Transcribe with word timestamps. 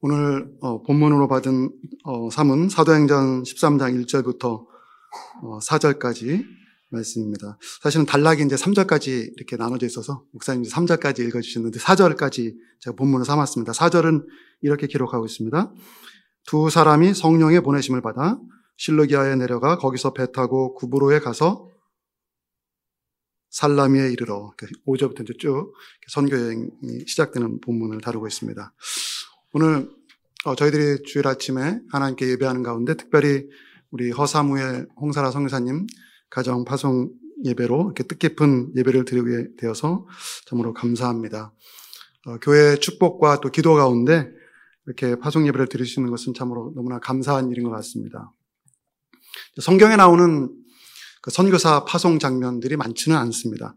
오늘 0.00 0.54
어, 0.60 0.82
본문으로 0.82 1.26
받은 1.26 1.70
어, 2.04 2.28
사문 2.28 2.68
사도행전 2.68 3.44
13장 3.44 4.04
1절부터 4.04 4.66
어, 5.42 5.58
4절까지 5.58 6.44
말씀입니다. 6.90 7.58
사실은 7.82 8.04
단락이 8.04 8.42
이제 8.42 8.56
3절까지 8.56 9.32
이렇게 9.36 9.56
나눠져 9.56 9.86
있어서 9.86 10.22
목사님 10.32 10.64
이제 10.64 10.74
3절까지 10.74 11.20
읽어주셨는데 11.26 11.78
4절까지 11.78 12.54
제가 12.80 12.94
본문을 12.94 13.24
삼았습니다. 13.24 13.72
4절은 13.72 14.26
이렇게 14.60 14.86
기록하고 14.86 15.24
있습니다. 15.24 15.72
두 16.46 16.68
사람이 16.68 17.14
성령의 17.14 17.62
보내심을 17.62 18.02
받아 18.02 18.38
실루기아에 18.76 19.36
내려가 19.36 19.78
거기서 19.78 20.12
배 20.12 20.30
타고 20.30 20.74
구브로에 20.74 21.20
가서 21.20 21.70
살라미에 23.48 24.12
이르러 24.12 24.52
5절부터 24.86 25.22
이제 25.22 25.32
쭉 25.38 25.72
선교 26.08 26.38
여행이 26.38 26.68
시작되는 27.06 27.62
본문을 27.62 28.02
다루고 28.02 28.26
있습니다. 28.26 28.74
오늘 29.58 29.88
어, 30.44 30.54
저희들이 30.54 31.02
주일 31.04 31.26
아침에 31.26 31.80
하나님께 31.90 32.28
예배하는 32.28 32.62
가운데 32.62 32.94
특별히 32.94 33.48
우리 33.90 34.10
허사무엘 34.10 34.86
홍사라 35.00 35.30
성교사님 35.30 35.86
가정 36.28 36.66
파송 36.66 37.08
예배로 37.42 37.84
이렇게 37.84 38.02
뜻깊은 38.02 38.74
예배를 38.76 39.06
드리게 39.06 39.56
되어서 39.56 40.06
참으로 40.44 40.74
감사합니다. 40.74 41.54
어, 42.26 42.38
교회 42.42 42.76
축복과 42.76 43.40
또 43.40 43.50
기도 43.50 43.74
가운데 43.76 44.28
이렇게 44.84 45.18
파송 45.18 45.46
예배를 45.48 45.68
드릴 45.68 45.86
수 45.86 46.00
있는 46.00 46.10
것은 46.10 46.34
참으로 46.34 46.74
너무나 46.76 46.98
감사한 46.98 47.50
일인 47.50 47.64
것 47.64 47.70
같습니다. 47.70 48.34
성경에 49.62 49.96
나오는 49.96 50.50
그 51.22 51.30
선교사 51.30 51.86
파송 51.86 52.18
장면들이 52.18 52.76
많지는 52.76 53.16
않습니다. 53.16 53.74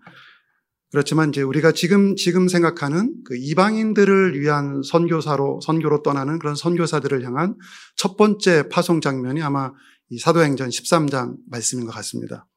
그렇지만 0.91 1.29
이제 1.29 1.41
우리가 1.41 1.71
지금 1.71 2.16
지금 2.16 2.48
생각하는 2.48 3.16
그 3.23 3.35
이방인들을 3.38 4.39
위한 4.39 4.81
선교사로 4.84 5.59
선교로 5.61 6.02
떠나는 6.02 6.39
그런 6.39 6.55
선교사들을 6.55 7.23
향한 7.23 7.55
첫 7.95 8.17
번째 8.17 8.70
파송 8.70 8.99
장면이 8.99 9.41
아마 9.41 9.72
이 10.09 10.17
사도행전 10.17 10.69
13장 10.69 11.36
말씀인 11.47 11.86
것 11.86 11.91
같습니다. 11.91 12.47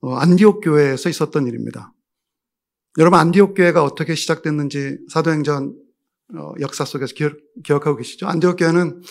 어, 0.00 0.14
안디옥 0.14 0.62
교회에서 0.62 1.10
있었던 1.10 1.46
일입니다. 1.46 1.92
여러분 2.98 3.18
안디옥 3.18 3.54
교회가 3.54 3.84
어떻게 3.84 4.14
시작됐는지 4.14 4.98
사도행전 5.10 5.74
어, 6.34 6.52
역사 6.60 6.84
속에서 6.84 7.14
기억, 7.14 7.86
하고 7.86 7.96
계시죠? 7.96 8.26
안디옥 8.26 8.58
교회는 8.58 9.02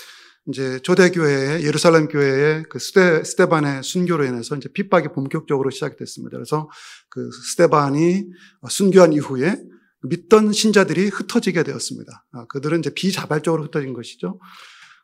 이제 0.48 0.80
초대교회의 0.80 1.64
예루살렘 1.64 2.08
교회의 2.08 2.64
그 2.70 2.78
스테, 2.78 3.24
스테반의 3.24 3.84
순교로 3.84 4.26
인해서 4.26 4.56
이제 4.56 4.70
핍박이 4.72 5.10
본격적으로 5.10 5.72
시작됐습니다. 5.72 6.38
그래서 6.38 6.70
그 7.10 7.30
스테반이 7.52 8.26
순교한 8.70 9.14
이후에 9.14 9.58
믿던 10.04 10.52
신자들이 10.52 11.08
흩어지게 11.08 11.64
되었습니다. 11.64 12.26
아, 12.34 12.46
그들은 12.46 12.80
이제 12.80 12.94
비자발적으로 12.94 13.64
흩어진 13.64 13.94
것이죠. 13.94 14.40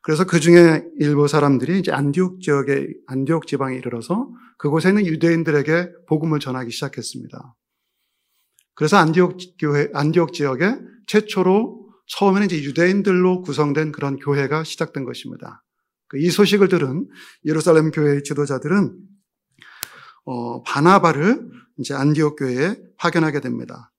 그래서 0.04 0.26
그 0.26 0.40
중에 0.40 0.84
일부 1.00 1.28
사람들이 1.28 1.80
이제 1.80 1.92
안디옥 1.92 2.42
지역에, 2.42 2.88
안디옥 3.08 3.48
지방에 3.48 3.78
이르러서 3.78 4.30
그곳에 4.58 4.90
있는 4.90 5.06
유대인들에게 5.08 5.92
복음을 6.08 6.40
전하기 6.40 6.72
시작했습니다. 6.72 7.56
그래서 8.76 8.98
안디옥 8.98 9.38
교회, 9.60 9.90
안디옥 9.94 10.34
지역에 10.34 10.78
최초로 11.08 11.81
처음에는 12.12 12.48
이제 12.48 12.62
유대인들로 12.62 13.42
구성된 13.42 13.92
그런 13.92 14.18
교회가 14.18 14.64
시작된 14.64 15.06
것입니다. 15.06 15.64
그이 16.08 16.30
소식을 16.30 16.68
들은 16.68 17.08
예루살렘 17.46 17.90
교회의 17.92 18.24
지도자들은 18.24 18.98
어, 20.26 20.62
바나바를 20.64 21.50
이제 21.80 21.94
안디옥 21.94 22.38
교회에 22.38 22.76
파견하게 22.98 23.40
됩니다. 23.40 23.92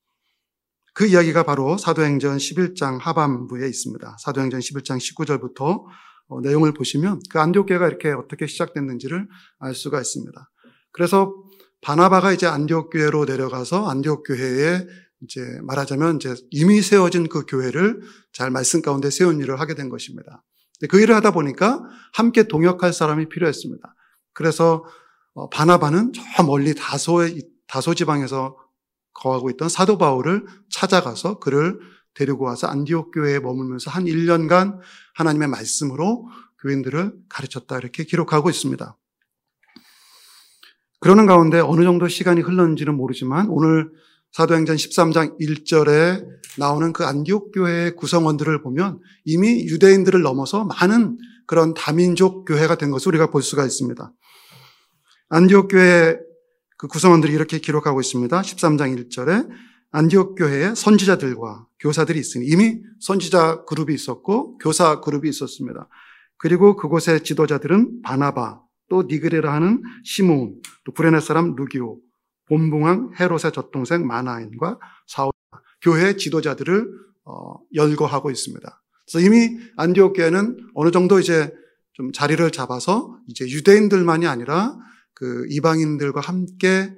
그 0.94 1.06
이야기가 1.06 1.44
바로 1.44 1.78
사도행전 1.78 2.36
11장 2.36 2.98
하반부에 3.00 3.66
있습니다. 3.66 4.16
사도행전 4.20 4.60
11장 4.60 4.98
19절부터 4.98 5.84
어, 6.28 6.40
내용을 6.42 6.74
보시면 6.74 7.20
그 7.30 7.40
안디옥 7.40 7.68
교회가 7.68 7.88
이렇게 7.88 8.10
어떻게 8.10 8.46
시작됐는지를 8.46 9.26
알 9.58 9.74
수가 9.74 9.98
있습니다. 9.98 10.50
그래서 10.92 11.34
바나바가 11.80 12.32
이제 12.32 12.46
안디옥 12.46 12.90
교회로 12.90 13.24
내려가서 13.24 13.88
안디옥 13.88 14.24
교회에 14.26 14.86
이제 15.24 15.58
말하자면 15.62 16.16
이제 16.16 16.34
이미 16.50 16.82
세워진 16.82 17.28
그 17.28 17.44
교회를 17.46 18.00
잘 18.32 18.50
말씀 18.50 18.82
가운데 18.82 19.10
세운 19.10 19.40
일을 19.40 19.60
하게 19.60 19.74
된 19.74 19.88
것입니다. 19.88 20.42
그 20.88 21.00
일을 21.00 21.14
하다 21.14 21.30
보니까 21.30 21.82
함께 22.12 22.44
동역할 22.44 22.92
사람이 22.92 23.28
필요했습니다. 23.28 23.94
그래서 24.32 24.84
어, 25.34 25.48
바나바는 25.48 26.12
저 26.12 26.42
멀리 26.42 26.74
다소의 26.74 27.42
다소 27.66 27.94
지방에서 27.94 28.56
거하고 29.14 29.50
있던 29.50 29.68
사도 29.68 29.96
바울을 29.98 30.44
찾아가서 30.70 31.38
그를 31.38 31.78
데리고 32.14 32.44
와서 32.44 32.66
안디옥 32.66 33.14
교회에 33.14 33.38
머물면서 33.38 33.90
한 33.90 34.04
1년간 34.04 34.78
하나님의 35.14 35.48
말씀으로 35.48 36.28
교인들을 36.60 37.12
가르쳤다 37.28 37.78
이렇게 37.78 38.04
기록하고 38.04 38.50
있습니다. 38.50 38.96
그러는 41.00 41.26
가운데 41.26 41.58
어느 41.60 41.82
정도 41.82 42.08
시간이 42.08 42.42
흘렀는지는 42.42 42.94
모르지만 42.94 43.48
오늘 43.48 43.90
사도행전 44.32 44.76
13장 44.76 45.38
1절에 45.38 46.24
나오는 46.58 46.92
그 46.92 47.04
안디옥 47.04 47.52
교회의 47.52 47.96
구성원들을 47.96 48.62
보면 48.62 48.98
이미 49.24 49.66
유대인들을 49.66 50.22
넘어서 50.22 50.64
많은 50.64 51.18
그런 51.46 51.74
다민족 51.74 52.46
교회가 52.46 52.76
된 52.76 52.90
것을 52.90 53.08
우리가 53.08 53.30
볼 53.30 53.42
수가 53.42 53.64
있습니다. 53.64 54.12
안디옥 55.28 55.68
교회 55.68 56.18
그 56.78 56.88
구성원들이 56.88 57.32
이렇게 57.32 57.58
기록하고 57.58 58.00
있습니다. 58.00 58.40
13장 58.40 59.08
1절에 59.08 59.48
안디옥 59.90 60.36
교회에 60.38 60.74
선지자들과 60.74 61.66
교사들이 61.78 62.18
있으니 62.18 62.46
이미 62.46 62.80
선지자 63.00 63.64
그룹이 63.66 63.92
있었고 63.94 64.56
교사 64.58 65.00
그룹이 65.00 65.28
있었습니다. 65.28 65.88
그리고 66.38 66.76
그곳의 66.76 67.22
지도자들은 67.22 68.02
바나바, 68.02 68.62
또 68.88 69.02
니그레라 69.02 69.52
하는 69.52 69.82
시몬, 70.04 70.54
또 70.84 70.92
구레네 70.92 71.20
사람 71.20 71.54
루기오, 71.54 71.98
본붕왕 72.48 73.12
헤롯의 73.18 73.52
젖동생 73.52 74.06
마나인과 74.06 74.78
사울 75.06 75.32
교회 75.80 76.16
지도자들을 76.16 76.86
어, 77.24 77.54
열거하고 77.74 78.30
있습니다. 78.30 78.82
그래서 79.06 79.26
이미 79.26 79.58
안디옥 79.76 80.14
교회는 80.14 80.70
어느 80.74 80.90
정도 80.90 81.18
이제 81.18 81.52
좀 81.92 82.12
자리를 82.12 82.50
잡아서 82.50 83.18
이제 83.28 83.44
유대인들만이 83.44 84.26
아니라 84.26 84.76
그 85.14 85.46
이방인들과 85.50 86.20
함께 86.20 86.94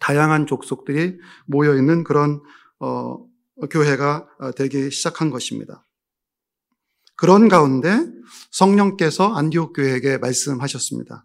다양한 0.00 0.46
족속들이 0.46 1.18
모여 1.46 1.76
있는 1.76 2.04
그런 2.04 2.40
어, 2.78 3.18
교회가 3.70 4.26
되기 4.56 4.90
시작한 4.90 5.30
것입니다. 5.30 5.86
그런 7.16 7.48
가운데 7.48 8.04
성령께서 8.50 9.34
안디옥 9.34 9.74
교회에게 9.74 10.18
말씀하셨습니다. 10.18 11.24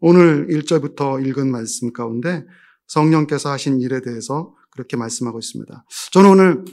오늘 0.00 0.46
1절부터 0.48 1.26
읽은 1.26 1.50
말씀 1.50 1.92
가운데 1.92 2.44
성령께서 2.86 3.50
하신 3.50 3.80
일에 3.80 4.00
대해서 4.00 4.54
그렇게 4.70 4.96
말씀하고 4.96 5.38
있습니다. 5.38 5.84
저는 6.12 6.30
오늘 6.30 6.64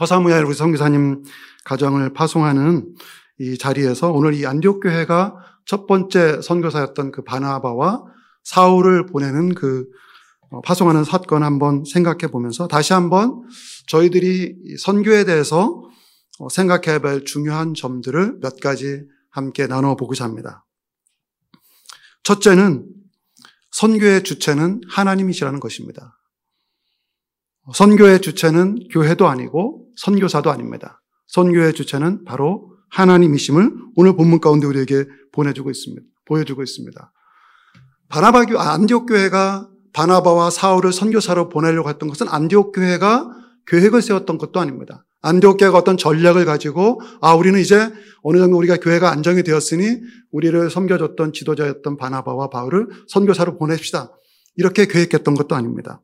허사무야 0.00 0.40
우리 0.40 0.54
성교사님 0.54 1.22
가정을 1.64 2.12
파송하는 2.12 2.94
이 3.40 3.58
자리에서 3.58 4.12
오늘 4.12 4.34
이 4.34 4.46
안디옥 4.46 4.82
교회가 4.82 5.36
첫 5.66 5.86
번째 5.86 6.40
선교사였던 6.42 7.10
그 7.10 7.22
바나바와 7.24 8.04
사울을 8.44 9.06
보내는 9.06 9.54
그 9.54 9.86
어, 10.50 10.60
파송하는 10.60 11.04
사건 11.04 11.42
한번 11.42 11.84
생각해 11.84 12.30
보면서 12.30 12.68
다시 12.68 12.92
한번 12.92 13.42
저희들이 13.88 14.76
선교에 14.78 15.24
대해서 15.24 15.82
어, 16.38 16.48
생각해 16.48 17.00
볼 17.00 17.24
중요한 17.24 17.74
점들을 17.74 18.38
몇 18.40 18.60
가지 18.60 19.02
함께 19.30 19.66
나눠 19.66 19.96
보고자 19.96 20.24
합니다. 20.24 20.64
첫째는 22.24 22.86
선교의 23.70 24.24
주체는 24.24 24.82
하나님이시라는 24.88 25.60
것입니다. 25.60 26.18
선교의 27.72 28.20
주체는 28.20 28.88
교회도 28.90 29.28
아니고 29.28 29.88
선교사도 29.96 30.50
아닙니다. 30.50 31.02
선교의 31.28 31.74
주체는 31.74 32.24
바로 32.24 32.76
하나님이심을 32.90 33.72
오늘 33.96 34.16
본문 34.16 34.40
가운데 34.40 34.66
우리에게 34.66 35.06
보내주고 35.32 35.70
있습니다. 35.70 36.02
보여주고 36.26 36.62
있습니다. 36.62 37.12
바나바 38.08 38.44
교, 38.46 38.58
아, 38.58 38.74
안디옥 38.74 39.06
교회가 39.06 39.68
바나바와 39.92 40.50
사울을 40.50 40.92
선교사로 40.92 41.48
보내려고 41.48 41.88
했던 41.88 42.08
것은 42.08 42.28
안디옥 42.28 42.74
교회가 42.74 43.30
계획을 43.66 44.02
세웠던 44.02 44.38
것도 44.38 44.60
아닙니다. 44.60 45.04
안디옥 45.24 45.56
교회가 45.58 45.78
어떤 45.78 45.96
전략을 45.96 46.44
가지고 46.44 47.00
아 47.22 47.34
우리는 47.34 47.58
이제 47.58 47.90
어느 48.22 48.38
정도 48.38 48.58
우리가 48.58 48.76
교회가 48.76 49.10
안정이 49.10 49.42
되었으니 49.42 50.00
우리를 50.32 50.68
섬겨줬던 50.68 51.32
지도자였던 51.32 51.96
바나바와 51.96 52.50
바울을 52.50 52.88
선교사로 53.08 53.56
보냅시다. 53.56 54.12
이렇게 54.56 54.86
계획했던 54.86 55.34
것도 55.34 55.54
아닙니다. 55.54 56.02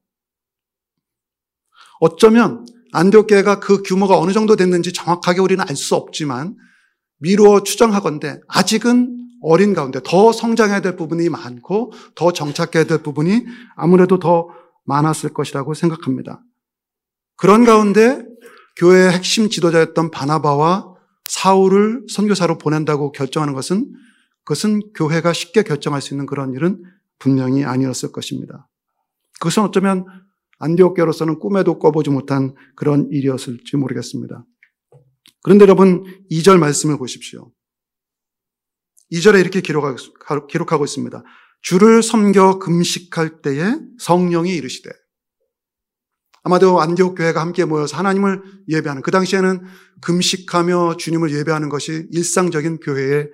어쩌면 2.01 2.65
안디옥 2.93 3.27
교회가 3.27 3.61
그 3.61 3.83
규모가 3.83 4.19
어느 4.19 4.33
정도 4.33 4.57
됐는지 4.57 4.93
정확하게 4.95 5.41
우리는 5.41 5.63
알 5.69 5.77
수 5.77 5.95
없지만 5.97 6.57
미루어 7.19 7.63
추정하건대 7.63 8.41
아직은 8.49 9.19
어린 9.43 9.75
가운데 9.75 10.01
더 10.03 10.33
성장해야 10.33 10.81
될 10.81 10.97
부분이 10.97 11.29
많고 11.29 11.93
더 12.15 12.33
정착해야 12.33 12.85
될 12.85 13.03
부분이 13.03 13.45
아무래도 13.77 14.19
더 14.19 14.49
많았을 14.85 15.35
것이라고 15.35 15.75
생각합니다. 15.75 16.43
그런 17.37 17.67
가운데 17.67 18.30
교회의 18.77 19.13
핵심 19.13 19.51
지도자였던 19.51 20.11
바나바와 20.11 20.95
사울을 21.27 22.07
선교사로 22.09 22.59
보낸다고 22.59 23.13
결정하는 23.13 23.55
것은 23.55 23.93
그것은 24.45 24.81
교회가 24.95 25.33
쉽게 25.33 25.63
결정할 25.63 26.03
수 26.03 26.15
있는 26.15 26.27
그런 26.27 26.55
일은 26.55 26.83
분명히 27.19 27.65
아니었을 27.65 28.11
것입니다. 28.11 28.69
그것은 29.39 29.63
어쩌면 29.63 30.07
안디옥교로서는 30.59 31.39
꿈에도 31.39 31.79
꿔보지 31.79 32.11
못한 32.11 32.55
그런 32.75 33.09
일이었을지 33.11 33.77
모르겠습니다. 33.77 34.45
그런데 35.43 35.65
여러분 35.65 36.05
2절 36.31 36.59
말씀을 36.59 36.99
보십시오. 36.99 37.51
2절에 39.13 39.41
이렇게 39.41 39.61
기록하고 39.61 40.85
있습니다. 40.85 41.25
주를 41.63 42.03
섬겨 42.03 42.59
금식할 42.59 43.43
때에 43.43 43.75
성령이 43.99 44.55
이르시되 44.55 44.91
아마도 46.43 46.81
안디옥 46.81 47.17
교회가 47.17 47.41
함께 47.41 47.65
모여서 47.65 47.97
하나님을 47.97 48.43
예배하는 48.69 49.03
그 49.03 49.11
당시에는 49.11 49.63
금식하며 50.01 50.97
주님을 50.97 51.33
예배하는 51.33 51.69
것이 51.69 52.07
일상적인 52.11 52.79
교회의 52.79 53.29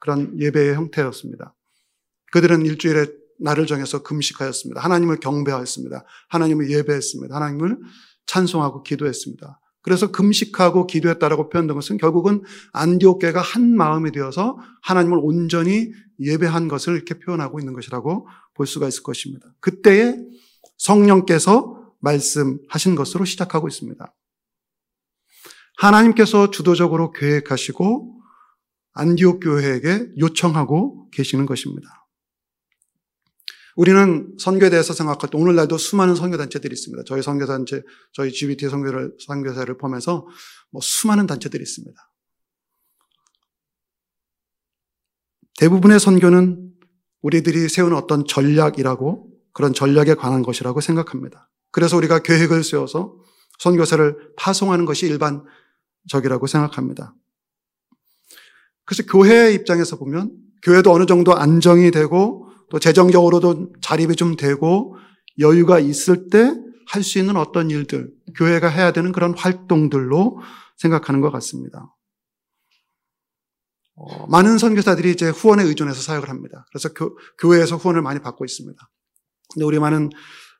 그런 0.00 0.38
예배의 0.40 0.74
형태였습니다. 0.74 1.54
그들은 2.32 2.64
일주일에 2.64 3.06
날을 3.40 3.66
정해서 3.66 4.02
금식하였습니다. 4.02 4.80
하나님을 4.80 5.20
경배하였습니다. 5.20 6.04
하나님을 6.28 6.70
예배했습니다. 6.70 7.34
하나님을 7.34 7.78
찬송하고 8.26 8.82
기도했습니다. 8.82 9.60
그래서 9.82 10.10
금식하고 10.10 10.86
기도했다라고 10.86 11.48
표현된 11.48 11.74
것은 11.74 11.98
결국은 11.98 12.42
안디옥 12.72 13.20
교회가 13.20 13.40
한 13.40 13.76
마음이 13.76 14.12
되어서 14.12 14.58
하나님을 14.82 15.18
온전히 15.22 15.90
예배한 16.20 16.68
것을 16.68 16.94
이렇게 16.94 17.18
표현하고 17.18 17.58
있는 17.58 17.72
것이라고 17.72 18.26
볼 18.54 18.66
수가 18.66 18.88
있을 18.88 19.02
것입니다. 19.02 19.46
그때에 19.60 20.16
성령께서 20.76 21.77
말씀하신 21.98 22.94
것으로 22.94 23.24
시작하고 23.24 23.68
있습니다. 23.68 24.14
하나님께서 25.78 26.50
주도적으로 26.50 27.12
계획하시고 27.12 28.20
안디옥 28.92 29.40
교회에게 29.40 30.08
요청하고 30.18 31.08
계시는 31.10 31.46
것입니다. 31.46 32.08
우리는 33.76 34.34
선교에 34.40 34.70
대해서 34.70 34.92
생각할 34.92 35.30
때 35.30 35.38
오늘날도 35.38 35.78
수많은 35.78 36.16
선교단체들이 36.16 36.72
있습니다. 36.72 37.04
저희 37.06 37.22
선교단체, 37.22 37.84
저희 38.12 38.32
GBT 38.32 38.68
선교를, 38.68 39.14
선교사를 39.24 39.78
포함해서 39.78 40.26
뭐 40.72 40.80
수많은 40.82 41.28
단체들이 41.28 41.62
있습니다. 41.62 41.96
대부분의 45.58 46.00
선교는 46.00 46.72
우리들이 47.22 47.68
세우는 47.68 47.96
어떤 47.96 48.24
전략이라고 48.26 49.30
그런 49.52 49.72
전략에 49.72 50.14
관한 50.14 50.42
것이라고 50.42 50.80
생각합니다. 50.80 51.48
그래서 51.78 51.96
우리가 51.96 52.20
계획을 52.20 52.64
세워서 52.64 53.16
선교사를 53.58 54.32
파송하는 54.36 54.84
것이 54.84 55.06
일반적이라고 55.06 56.46
생각합니다. 56.46 57.14
그래서 58.84 59.02
교회의 59.04 59.54
입장에서 59.54 59.96
보면 59.96 60.32
교회도 60.62 60.92
어느 60.92 61.06
정도 61.06 61.34
안정이 61.34 61.90
되고 61.90 62.50
또 62.70 62.78
재정적으로도 62.78 63.72
자립이 63.80 64.16
좀 64.16 64.36
되고 64.36 64.96
여유가 65.38 65.78
있을 65.78 66.28
때 66.30 66.68
할 66.88 67.02
수 67.02 67.18
있는 67.18 67.36
어떤 67.36 67.70
일들, 67.70 68.10
교회가 68.34 68.68
해야 68.68 68.92
되는 68.92 69.12
그런 69.12 69.36
활동들로 69.36 70.40
생각하는 70.78 71.20
것 71.20 71.30
같습니다. 71.30 71.94
어, 73.94 74.26
많은 74.28 74.58
선교사들이 74.58 75.10
이제 75.10 75.28
후원에 75.28 75.64
의존해서 75.64 76.00
사역을 76.00 76.30
합니다. 76.30 76.64
그래서 76.70 76.88
교, 76.94 77.18
교회에서 77.38 77.76
후원을 77.76 78.00
많이 78.00 78.20
받고 78.20 78.44
있습니다. 78.44 78.78
근데 79.52 79.64
우리 79.66 79.78
많은 79.78 80.08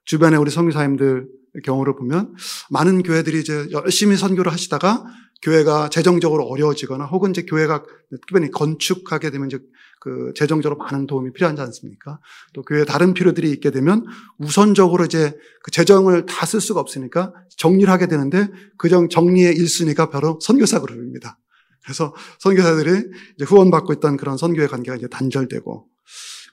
주변에 0.05 0.37
우리 0.37 0.50
선교사님들 0.50 1.29
경우를 1.65 1.97
보면 1.97 2.35
많은 2.71 3.03
교회들이 3.03 3.41
이제 3.41 3.69
열심히 3.73 4.17
선교를 4.17 4.53
하시다가 4.53 5.05
교회가 5.43 5.89
재정적으로 5.89 6.45
어려워지거나 6.47 7.05
혹은 7.06 7.31
이제 7.31 7.43
교회가 7.43 7.85
특별히 8.11 8.50
건축하게 8.50 9.31
되면 9.31 9.49
이제 9.49 9.59
그 10.00 10.33
재정적으로 10.35 10.79
많은 10.79 11.06
도움이 11.06 11.33
필요하지 11.33 11.61
않습니까? 11.61 12.21
또 12.53 12.62
교회 12.62 12.85
다른 12.85 13.15
필요들이 13.15 13.50
있게 13.50 13.71
되면 13.71 14.05
우선적으로 14.39 15.05
이제 15.05 15.37
그 15.62 15.71
재정을 15.71 16.27
다 16.27 16.47
쓸 16.47 16.61
수가 16.61 16.81
없으니까 16.81 17.33
정리를 17.56 17.93
하게 17.93 18.06
되는데 18.06 18.49
그 18.79 18.89
정, 18.89 19.09
정리의 19.09 19.55
1순위가 19.55 20.11
바로 20.11 20.39
선교사 20.41 20.81
그룹입니다. 20.81 21.39
그래서 21.83 22.15
선교사들이 22.39 22.91
이제 23.37 23.45
후원받고 23.45 23.93
있던 23.95 24.17
그런 24.17 24.37
선교의 24.37 24.69
관계가 24.69 24.97
이제 24.97 25.09
단절되고 25.09 25.87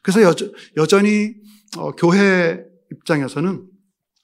그래서 0.02 0.22
여전, 0.22 0.52
여전히 0.78 1.34
어, 1.78 1.92
교회 1.92 2.64
입장에서는 2.96 3.68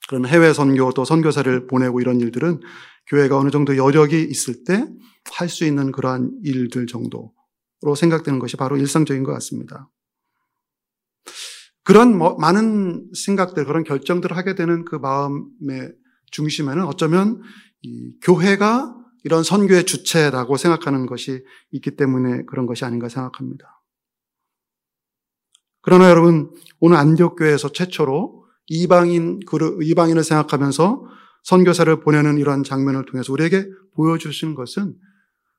그런 0.09 0.25
해외 0.25 0.53
선교 0.53 0.91
또 0.91 1.05
선교사를 1.05 1.67
보내고 1.67 2.01
이런 2.01 2.19
일들은 2.19 2.59
교회가 3.07 3.37
어느 3.37 3.49
정도 3.49 3.77
여력이 3.77 4.21
있을 4.29 4.63
때 4.63 4.85
할 5.29 5.49
수 5.49 5.65
있는 5.65 5.91
그러한 5.91 6.39
일들 6.43 6.87
정도 6.87 7.33
로 7.83 7.95
생각되는 7.95 8.39
것이 8.39 8.57
바로 8.57 8.77
일상적인 8.77 9.23
것 9.23 9.31
같습니다. 9.33 9.89
그런 11.83 12.15
뭐 12.15 12.35
많은 12.35 13.09
생각들, 13.15 13.65
그런 13.65 13.83
결정들을 13.83 14.37
하게 14.37 14.53
되는 14.53 14.85
그 14.85 14.97
마음의 14.97 15.93
중심에는 16.29 16.85
어쩌면 16.85 17.41
이 17.81 18.13
교회가 18.21 18.95
이런 19.23 19.43
선교의 19.43 19.85
주체라고 19.85 20.57
생각하는 20.57 21.07
것이 21.07 21.43
있기 21.71 21.95
때문에 21.95 22.43
그런 22.45 22.67
것이 22.67 22.85
아닌가 22.85 23.09
생각합니다. 23.09 23.83
그러나 25.81 26.11
여러분, 26.11 26.51
오늘 26.79 26.97
안디옥교회에서 26.97 27.71
최초로 27.71 28.40
이방인, 28.67 29.39
이방인을 29.81 30.23
생각하면서 30.23 31.05
선교사를 31.43 31.99
보내는 32.01 32.37
이러한 32.37 32.63
장면을 32.63 33.05
통해서 33.05 33.33
우리에게 33.33 33.65
보여주시는 33.95 34.55
것은 34.55 34.95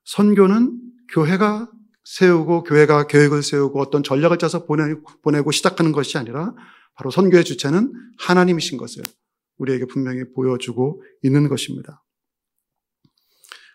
선교는 0.05 0.79
교회가 1.11 1.69
세우고 2.05 2.63
교회가 2.63 3.07
계획을 3.07 3.43
세우고 3.43 3.79
어떤 3.79 4.03
전략을 4.03 4.37
짜서 4.37 4.65
보내고 4.65 5.51
시작하는 5.51 5.91
것이 5.91 6.17
아니라 6.17 6.53
바로 6.95 7.11
선교의 7.11 7.43
주체는 7.45 7.93
하나님이신 8.19 8.77
것을 8.77 9.03
우리에게 9.57 9.85
분명히 9.85 10.23
보여주고 10.33 11.03
있는 11.21 11.47
것입니다. 11.47 12.03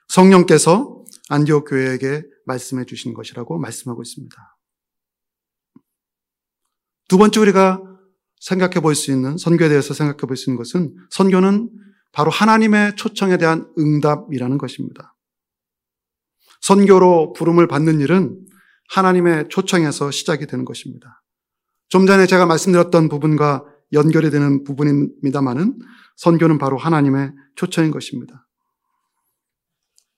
성령께서 0.09 1.05
안디옥 1.31 1.69
교회에게 1.69 2.23
말씀해 2.47 2.85
주신 2.85 3.15
것이라고 3.15 3.59
말씀하고 3.59 4.03
있습니다. 4.03 4.37
두 7.09 7.19
번째 7.19 7.41
우리가 7.41 7.83
생각해 8.41 8.81
볼 8.81 8.95
수 8.95 9.11
있는 9.11 9.37
선교에 9.37 9.69
대해서 9.69 9.95
생각해 9.95 10.27
볼 10.27 10.37
수 10.37 10.51
있는 10.51 10.59
것은 10.59 10.95
선교는 11.11 11.71
바로 12.13 12.31
하나님의 12.31 12.97
초청에 12.97 13.37
대한 13.37 13.69
응답이라는 13.79 14.59
것입니다. 14.59 15.15
선교로 16.61 17.33
부름을 17.35 17.67
받는 17.69 18.01
일은 18.01 18.39
하나님의 18.91 19.49
초청에서 19.49 20.11
시작이 20.11 20.47
되는 20.47 20.65
것입니다. 20.65 21.23
좀 21.89 22.07
전에 22.07 22.27
제가 22.27 22.47
말씀드렸던 22.47 23.09
부분과 23.09 23.65
연결이 23.93 24.31
되는 24.31 24.65
부분입니다만은 24.65 25.79
선교는 26.17 26.59
바로 26.59 26.77
하나님의 26.77 27.33
초청인 27.55 27.91
것입니다. 27.91 28.47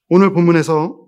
오늘 0.08 0.32
본문에서 0.32 0.98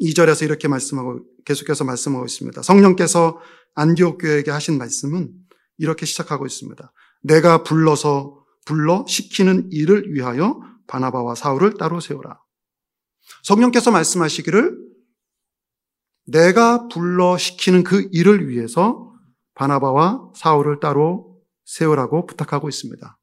2절에서 0.00 0.44
이렇게 0.44 0.68
말씀하고 0.68 1.20
계속해서 1.44 1.84
말씀하고 1.84 2.24
있습니다. 2.24 2.62
성령께서 2.62 3.38
안디옥 3.74 4.18
교회에게 4.18 4.50
하신 4.50 4.78
말씀은 4.78 5.30
이렇게 5.78 6.06
시작하고 6.06 6.46
있습니다. 6.46 6.92
내가 7.22 7.62
불러서 7.62 8.44
불러 8.64 9.04
시키는 9.06 9.70
일을 9.72 10.12
위하여 10.12 10.60
바나바와 10.86 11.34
사울을 11.34 11.74
따로 11.74 12.00
세우라. 12.00 12.40
성령께서 13.42 13.90
말씀하시기를 13.90 14.78
내가 16.26 16.88
불러 16.88 17.36
시키는 17.36 17.82
그 17.82 18.08
일을 18.12 18.48
위해서 18.48 19.12
바나바와 19.54 20.32
사울을 20.36 20.80
따로 20.80 21.40
세우라고 21.64 22.26
부탁하고 22.26 22.68
있습니다. 22.68 23.18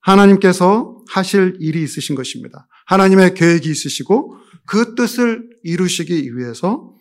하나님께서 0.00 1.02
하실 1.08 1.56
일이 1.60 1.82
있으신 1.82 2.14
것입니다. 2.14 2.68
하나님의 2.86 3.34
계획이 3.34 3.68
있으시고 3.68 4.36
그 4.66 4.94
뜻을 4.94 5.48
이루시기 5.62 6.36
위해서 6.36 6.94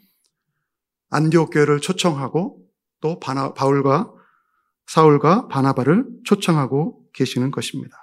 안디옥 1.09 1.51
교회를 1.53 1.79
초청하고 1.79 2.66
또 3.01 3.19
바나, 3.19 3.53
바울과 3.53 4.13
사울과 4.87 5.47
바나바를 5.47 6.05
초청하고 6.23 7.09
계시는 7.13 7.51
것입니다. 7.51 7.97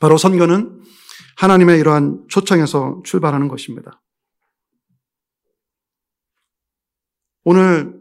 바로 0.00 0.16
선교는 0.16 0.82
하나님의 1.36 1.78
이러한 1.80 2.26
초청에서 2.28 3.02
출발하는 3.04 3.48
것입니다. 3.48 4.02
오늘 7.44 7.94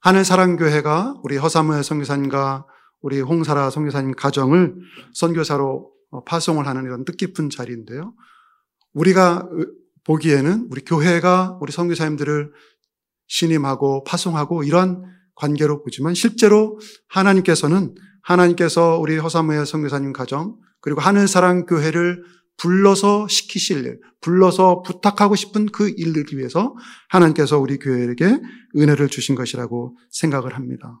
하늘사랑교회가 0.00 1.20
우리 1.22 1.36
허사무의 1.36 1.82
선교사님과 1.82 2.66
우리 3.00 3.20
홍사라 3.20 3.70
선교사님 3.70 4.12
가정을 4.12 4.76
선교사로 5.14 5.92
파송을 6.26 6.66
하는 6.66 6.84
이런 6.84 7.04
뜻깊은 7.04 7.50
자리인데요. 7.50 8.14
우리가 8.92 9.48
보기에는 10.04 10.68
우리 10.70 10.84
교회가 10.84 11.58
우리 11.60 11.72
선교사님들을 11.72 12.52
신임하고 13.28 14.04
파송하고 14.04 14.64
이런 14.64 15.04
관계로 15.34 15.82
보지만 15.82 16.14
실제로 16.14 16.78
하나님께서는 17.08 17.94
하나님께서 18.22 18.98
우리 18.98 19.16
허사무의 19.16 19.64
선교사님 19.64 20.12
가정 20.12 20.56
그리고 20.80 21.00
하늘사랑 21.00 21.66
교회를 21.66 22.22
불러서 22.56 23.28
시키실 23.28 23.84
일, 23.84 24.00
불러서 24.20 24.82
부탁하고 24.82 25.36
싶은 25.36 25.66
그 25.66 25.88
일을 25.96 26.24
위해서 26.34 26.74
하나님께서 27.08 27.58
우리 27.58 27.78
교회에게 27.78 28.40
은혜를 28.76 29.08
주신 29.08 29.36
것이라고 29.36 29.96
생각을 30.10 30.56
합니다. 30.56 31.00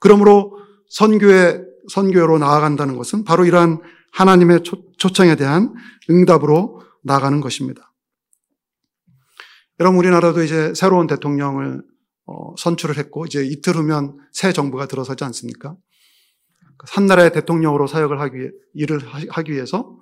그러므로 0.00 0.58
선교회, 0.90 1.62
선교로 1.88 2.38
나아간다는 2.38 2.96
것은 2.96 3.24
바로 3.24 3.44
이러한 3.44 3.80
하나님의 4.12 4.62
초 4.64 5.12
청에 5.12 5.36
대한 5.36 5.72
응답으로 6.10 6.82
나가는 7.04 7.40
것입니다. 7.40 7.85
여러분, 9.80 9.98
우리나라도 9.98 10.42
이제 10.42 10.72
새로운 10.74 11.06
대통령을 11.06 11.82
어, 12.26 12.54
선출을 12.56 12.98
했고, 12.98 13.26
이제 13.26 13.44
이틀 13.44 13.76
후면 13.76 14.16
새 14.32 14.52
정부가 14.52 14.86
들어서지 14.86 15.22
않습니까? 15.24 15.76
한 16.88 17.06
나라의 17.06 17.32
대통령으로 17.32 17.86
사역을 17.86 18.20
하기, 18.20 18.50
일을 18.74 19.00
하기 19.30 19.52
위해서 19.52 19.96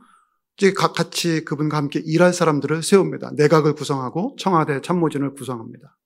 이제 0.57 0.73
같이 0.73 1.45
그분과 1.45 1.77
함께 1.77 2.01
일할 2.05 2.33
사람들을 2.33 2.83
세웁니다. 2.83 3.33
내각을 3.37 3.75
구성하고 3.75 4.37
청와대 4.39 4.81
참모진을 4.81 5.35
구성합니다. 5.35 5.97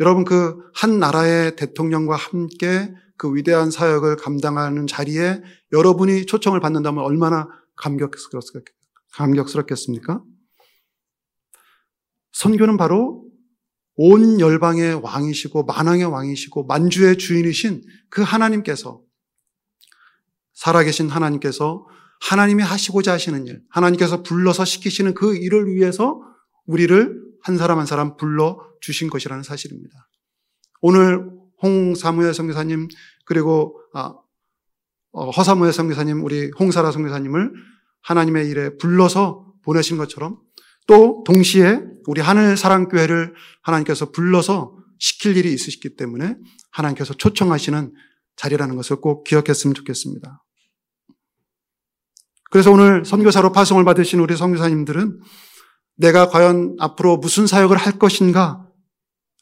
여러분 0.00 0.24
그 0.24 0.68
한 0.74 0.98
나라의 1.00 1.56
대통령과 1.56 2.14
함께 2.14 2.94
그 3.16 3.34
위대한 3.34 3.70
사역을 3.72 4.16
감당하는 4.16 4.86
자리에 4.86 5.42
여러분이 5.72 6.26
초청을 6.26 6.60
받는다면 6.60 7.02
얼마나 7.02 7.48
감격스럽겠습니까? 9.10 10.22
선교는 12.38 12.76
바로 12.76 13.24
온 13.96 14.38
열방의 14.38 15.02
왕이시고 15.02 15.64
만왕의 15.64 16.04
왕이시고 16.04 16.66
만주의 16.66 17.18
주인이신 17.18 17.82
그 18.10 18.22
하나님께서 18.22 19.02
살아계신 20.52 21.08
하나님께서 21.08 21.84
하나님이 22.20 22.62
하시고자 22.62 23.12
하시는 23.12 23.44
일, 23.48 23.60
하나님께서 23.70 24.22
불러서 24.22 24.64
시키시는 24.64 25.14
그 25.14 25.36
일을 25.36 25.74
위해서 25.74 26.20
우리를 26.66 27.20
한 27.42 27.58
사람 27.58 27.80
한 27.80 27.86
사람 27.86 28.16
불러 28.16 28.60
주신 28.80 29.10
것이라는 29.10 29.42
사실입니다. 29.42 30.08
오늘 30.80 31.28
홍사무엘 31.60 32.34
성교사님 32.34 32.86
그리고 33.24 33.80
아, 33.94 34.14
어, 35.10 35.30
허사무엘 35.30 35.72
성교사님 35.72 36.22
우리 36.22 36.52
홍사라 36.56 36.92
성교사님을 36.92 37.52
하나님의 38.02 38.48
일에 38.48 38.76
불러서 38.76 39.54
보내신 39.64 39.96
것처럼 39.96 40.38
또 40.88 41.22
동시에 41.24 41.80
우리 42.06 42.20
하늘 42.20 42.56
사랑교회를 42.56 43.34
하나님께서 43.62 44.10
불러서 44.10 44.76
시킬 44.98 45.36
일이 45.36 45.52
있으시기 45.52 45.94
때문에 45.94 46.36
하나님께서 46.72 47.14
초청하시는 47.14 47.92
자리라는 48.36 48.74
것을 48.74 48.96
꼭 48.96 49.22
기억했으면 49.24 49.74
좋겠습니다. 49.74 50.42
그래서 52.50 52.72
오늘 52.72 53.04
선교사로 53.04 53.52
파송을 53.52 53.84
받으신 53.84 54.18
우리 54.20 54.36
선교사님들은 54.36 55.20
내가 55.96 56.28
과연 56.28 56.76
앞으로 56.78 57.18
무슨 57.18 57.46
사역을 57.46 57.76
할 57.76 57.98
것인가 57.98 58.64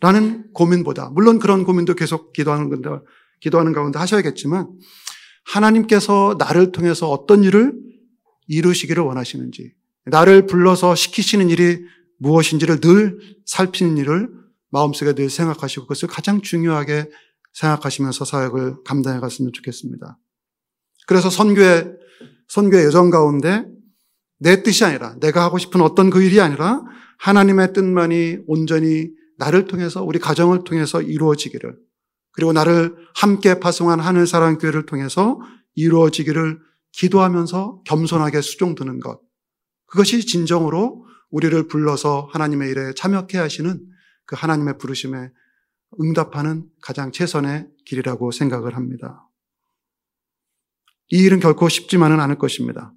라는 0.01 0.53
고민보다 0.53 1.11
물론 1.11 1.39
그런 1.39 1.65
고민도 1.65 1.95
계속 1.95 2.33
기도하는 2.33 2.69
건데 2.69 2.91
기도하는 3.41 3.73
가운데 3.73 3.99
하셔야겠지만 4.01 4.69
하나님께서 5.45 6.35
나를 6.39 6.73
통해서 6.73 7.09
어떤 7.09 7.45
일을 7.45 7.75
이루시기를 8.49 9.03
원하시는지 9.05 9.76
나를 10.07 10.47
불러서 10.47 10.95
시키시는 10.95 11.51
일이 11.51 11.85
무엇인지를 12.19 12.81
늘 12.81 13.19
살피는 13.45 13.97
일을 13.99 14.31
마음속에 14.71 15.15
늘 15.15 15.31
생각하시고 15.31 15.83
그것을 15.83 16.09
가장 16.09 16.41
중요하게 16.41 17.11
생각하시면서 17.53 18.25
사역을 18.25 18.85
감당해 18.85 19.21
갔으면 19.21 19.53
좋겠습니다. 19.53 20.19
그래서 21.07 21.31
선교의 21.31 21.93
선교의 22.49 22.85
여정 22.87 23.11
가운데 23.11 23.65
내 24.39 24.63
뜻이 24.63 24.85
아니라 24.85 25.17
내가 25.21 25.43
하고 25.43 25.59
싶은 25.59 25.81
어떤 25.81 26.11
그 26.11 26.23
일이 26.23 26.41
아니라 26.41 26.83
하나님의 27.19 27.73
뜻만이 27.73 28.39
온전히 28.47 29.11
나를 29.39 29.67
통해서 29.67 30.03
우리 30.03 30.19
가정을 30.19 30.65
통해서 30.65 31.01
이루어지기를 31.01 31.77
그리고 32.33 32.53
나를 32.53 32.95
함께 33.15 33.59
파송한 33.59 33.99
하늘사랑 33.99 34.59
교회를 34.59 34.87
통해서 34.87 35.41
이루어지기를 35.75 36.59
기도하면서 36.93 37.83
겸손하게 37.87 38.43
수종드는 38.43 39.01
것 39.01 39.26
그것이 39.87 40.27
진정으로 40.27 41.07
우리를 41.31 41.69
불러서 41.69 42.29
하나님의 42.33 42.71
일에 42.71 42.93
참여케 42.95 43.39
하시는 43.39 43.81
그 44.25 44.37
하나님의 44.37 44.79
부르심에 44.79 45.31
응답하는 46.01 46.65
가장 46.83 47.13
최선의 47.13 47.69
길이라고 47.85 48.31
생각을 48.31 48.77
합니다. 48.77 49.29
이 51.11 51.23
일은 51.23 51.41
결코 51.41 51.69
쉽지만은 51.69 52.21
않을 52.21 52.39
것입니다. 52.39 52.93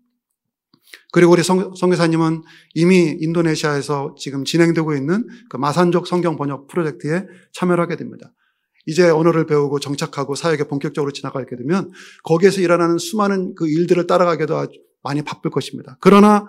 그리고 1.12 1.32
우리 1.32 1.44
성, 1.44 1.72
교사님은 1.72 2.44
이미 2.74 3.16
인도네시아에서 3.20 4.16
지금 4.18 4.44
진행되고 4.44 4.96
있는 4.96 5.28
그 5.50 5.58
마산족 5.58 6.08
성경 6.08 6.36
번역 6.36 6.68
프로젝트에 6.68 7.26
참여를 7.54 7.84
하게 7.84 7.96
됩니다. 7.96 8.32
이제 8.86 9.08
언어를 9.10 9.46
배우고 9.46 9.80
정착하고 9.80 10.34
사역에 10.34 10.64
본격적으로 10.64 11.12
지나가게 11.12 11.56
되면 11.56 11.92
거기에서 12.24 12.62
일어나는 12.62 12.98
수많은 12.98 13.54
그 13.56 13.68
일들을 13.68 14.08
따라가기도 14.08 14.68
많이 15.04 15.22
바쁠 15.22 15.52
것입니다. 15.52 15.98
그러나 16.02 16.48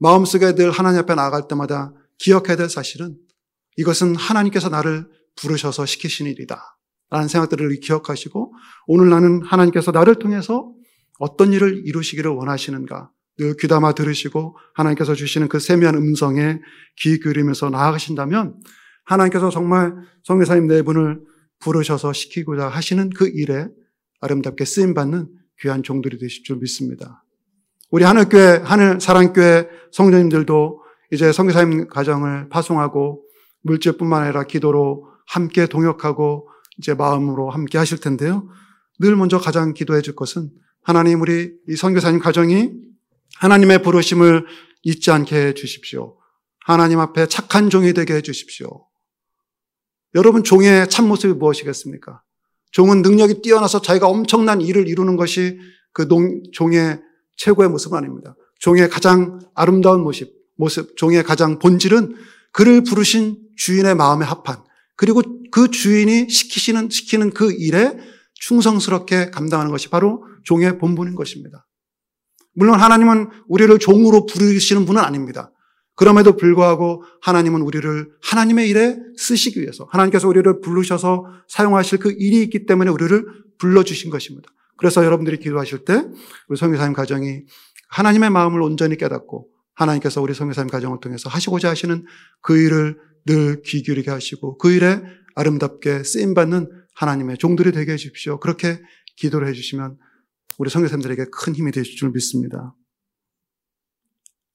마음속에 0.00 0.54
늘 0.54 0.70
하나님 0.70 1.00
앞에 1.00 1.14
나아갈 1.14 1.46
때마다 1.46 1.92
기억해야 2.18 2.56
될 2.56 2.68
사실은 2.68 3.16
이것은 3.76 4.16
하나님께서 4.16 4.68
나를 4.68 5.06
부르셔서 5.36 5.86
시키신 5.86 6.26
일이다. 6.26 6.78
라는 7.10 7.28
생각들을 7.28 7.80
기억하시고 7.80 8.54
오늘 8.86 9.10
나는 9.10 9.42
하나님께서 9.42 9.90
나를 9.90 10.16
통해서 10.16 10.72
어떤 11.18 11.52
일을 11.52 11.86
이루시기를 11.86 12.30
원하시는가 12.30 13.10
늘 13.38 13.56
귀담아 13.58 13.92
들으시고 13.92 14.56
하나님께서 14.74 15.14
주시는 15.14 15.48
그 15.48 15.58
세미한 15.58 15.96
음성에 15.96 16.60
귀 16.98 17.18
기울이면서 17.18 17.70
나아가신다면 17.70 18.60
하나님께서 19.04 19.50
정말 19.50 19.94
성교사님 20.24 20.66
네 20.66 20.82
분을 20.82 21.20
부르셔서 21.58 22.12
시키고자 22.12 22.68
하시는 22.68 23.10
그 23.10 23.28
일에 23.28 23.66
아름답게 24.20 24.64
쓰임받는 24.64 25.28
귀한 25.60 25.82
종들이 25.82 26.18
되실 26.18 26.42
줄 26.44 26.58
믿습니다. 26.58 27.24
우리 27.90 28.04
하늘교회, 28.04 28.62
하늘사랑교회 28.64 29.68
성도님들도 29.90 30.80
이제 31.12 31.32
성교사님 31.32 31.88
가정을 31.88 32.48
파송하고 32.48 33.24
물질뿐만 33.62 34.22
아니라 34.22 34.44
기도로 34.44 35.08
함께 35.26 35.66
동역하고 35.66 36.48
이제 36.78 36.94
마음으로 36.94 37.50
함께 37.50 37.78
하실 37.78 37.98
텐데요. 37.98 38.48
늘 39.00 39.16
먼저 39.16 39.38
가장 39.38 39.74
기도해 39.74 40.02
줄 40.02 40.14
것은 40.14 40.50
하나님 40.82 41.20
우리 41.20 41.52
이 41.68 41.76
선교사님 41.76 42.20
가정이 42.20 42.70
하나님의 43.38 43.82
부르심을 43.82 44.46
잊지 44.82 45.10
않게 45.10 45.48
해 45.48 45.54
주십시오. 45.54 46.16
하나님 46.64 47.00
앞에 47.00 47.26
착한 47.26 47.70
종이 47.70 47.92
되게 47.92 48.14
해 48.14 48.22
주십시오. 48.22 48.86
여러분 50.14 50.44
종의 50.44 50.88
참모습이 50.88 51.34
무엇이겠습니까? 51.34 52.22
종은 52.70 53.02
능력이 53.02 53.42
뛰어나서 53.42 53.82
자기가 53.82 54.06
엄청난 54.06 54.60
일을 54.60 54.86
이루는 54.86 55.16
것이 55.16 55.58
그 55.92 56.08
종의 56.52 57.00
최고의 57.40 57.70
모습은 57.70 57.96
아닙니다. 57.96 58.36
종의 58.58 58.90
가장 58.90 59.40
아름다운 59.54 60.02
모습, 60.02 60.30
모습, 60.56 60.96
종의 60.96 61.22
가장 61.22 61.58
본질은 61.58 62.14
그를 62.52 62.82
부르신 62.82 63.38
주인의 63.56 63.94
마음에 63.94 64.26
합한 64.26 64.62
그리고 64.96 65.22
그 65.50 65.70
주인이 65.70 66.28
시키시는 66.28 66.90
시키는 66.90 67.30
그 67.30 67.50
일에 67.52 67.96
충성스럽게 68.34 69.30
감당하는 69.30 69.72
것이 69.72 69.88
바로 69.88 70.22
종의 70.44 70.78
본분인 70.78 71.14
것입니다. 71.14 71.66
물론 72.54 72.78
하나님은 72.78 73.30
우리를 73.48 73.78
종으로 73.78 74.26
부르시는 74.26 74.84
분은 74.84 75.00
아닙니다. 75.00 75.50
그럼에도 75.94 76.36
불구하고 76.36 77.04
하나님은 77.22 77.62
우리를 77.62 78.10
하나님의 78.22 78.68
일에 78.68 78.98
쓰시기 79.16 79.62
위해서 79.62 79.88
하나님께서 79.90 80.28
우리를 80.28 80.60
부르셔서 80.60 81.24
사용하실 81.48 82.00
그 82.00 82.10
일이 82.18 82.42
있기 82.42 82.66
때문에 82.66 82.90
우리를 82.90 83.24
불러주신 83.58 84.10
것입니다. 84.10 84.50
그래서 84.80 85.04
여러분들이 85.04 85.38
기도하실 85.38 85.84
때 85.84 86.02
우리 86.48 86.56
성교사님 86.56 86.94
가정이 86.94 87.42
하나님의 87.90 88.30
마음을 88.30 88.62
온전히 88.62 88.96
깨닫고 88.96 89.46
하나님께서 89.74 90.22
우리 90.22 90.32
성교사님 90.32 90.70
가정을 90.70 90.98
통해서 91.00 91.28
하시고자 91.28 91.68
하시는 91.68 92.04
그 92.40 92.56
일을 92.56 92.98
늘 93.26 93.60
귀 93.62 93.82
기울이게 93.82 94.10
하시고 94.10 94.56
그 94.56 94.72
일에 94.72 95.02
아름답게 95.34 96.02
쓰임받는 96.02 96.70
하나님의 96.94 97.36
종들이 97.36 97.72
되게 97.72 97.92
해주십시오. 97.92 98.40
그렇게 98.40 98.80
기도를 99.16 99.46
해주시면 99.48 99.98
우리 100.58 100.70
성교사님들에게 100.70 101.26
큰 101.30 101.54
힘이 101.54 101.72
되실 101.72 101.96
줄 101.96 102.10
믿습니다. 102.12 102.74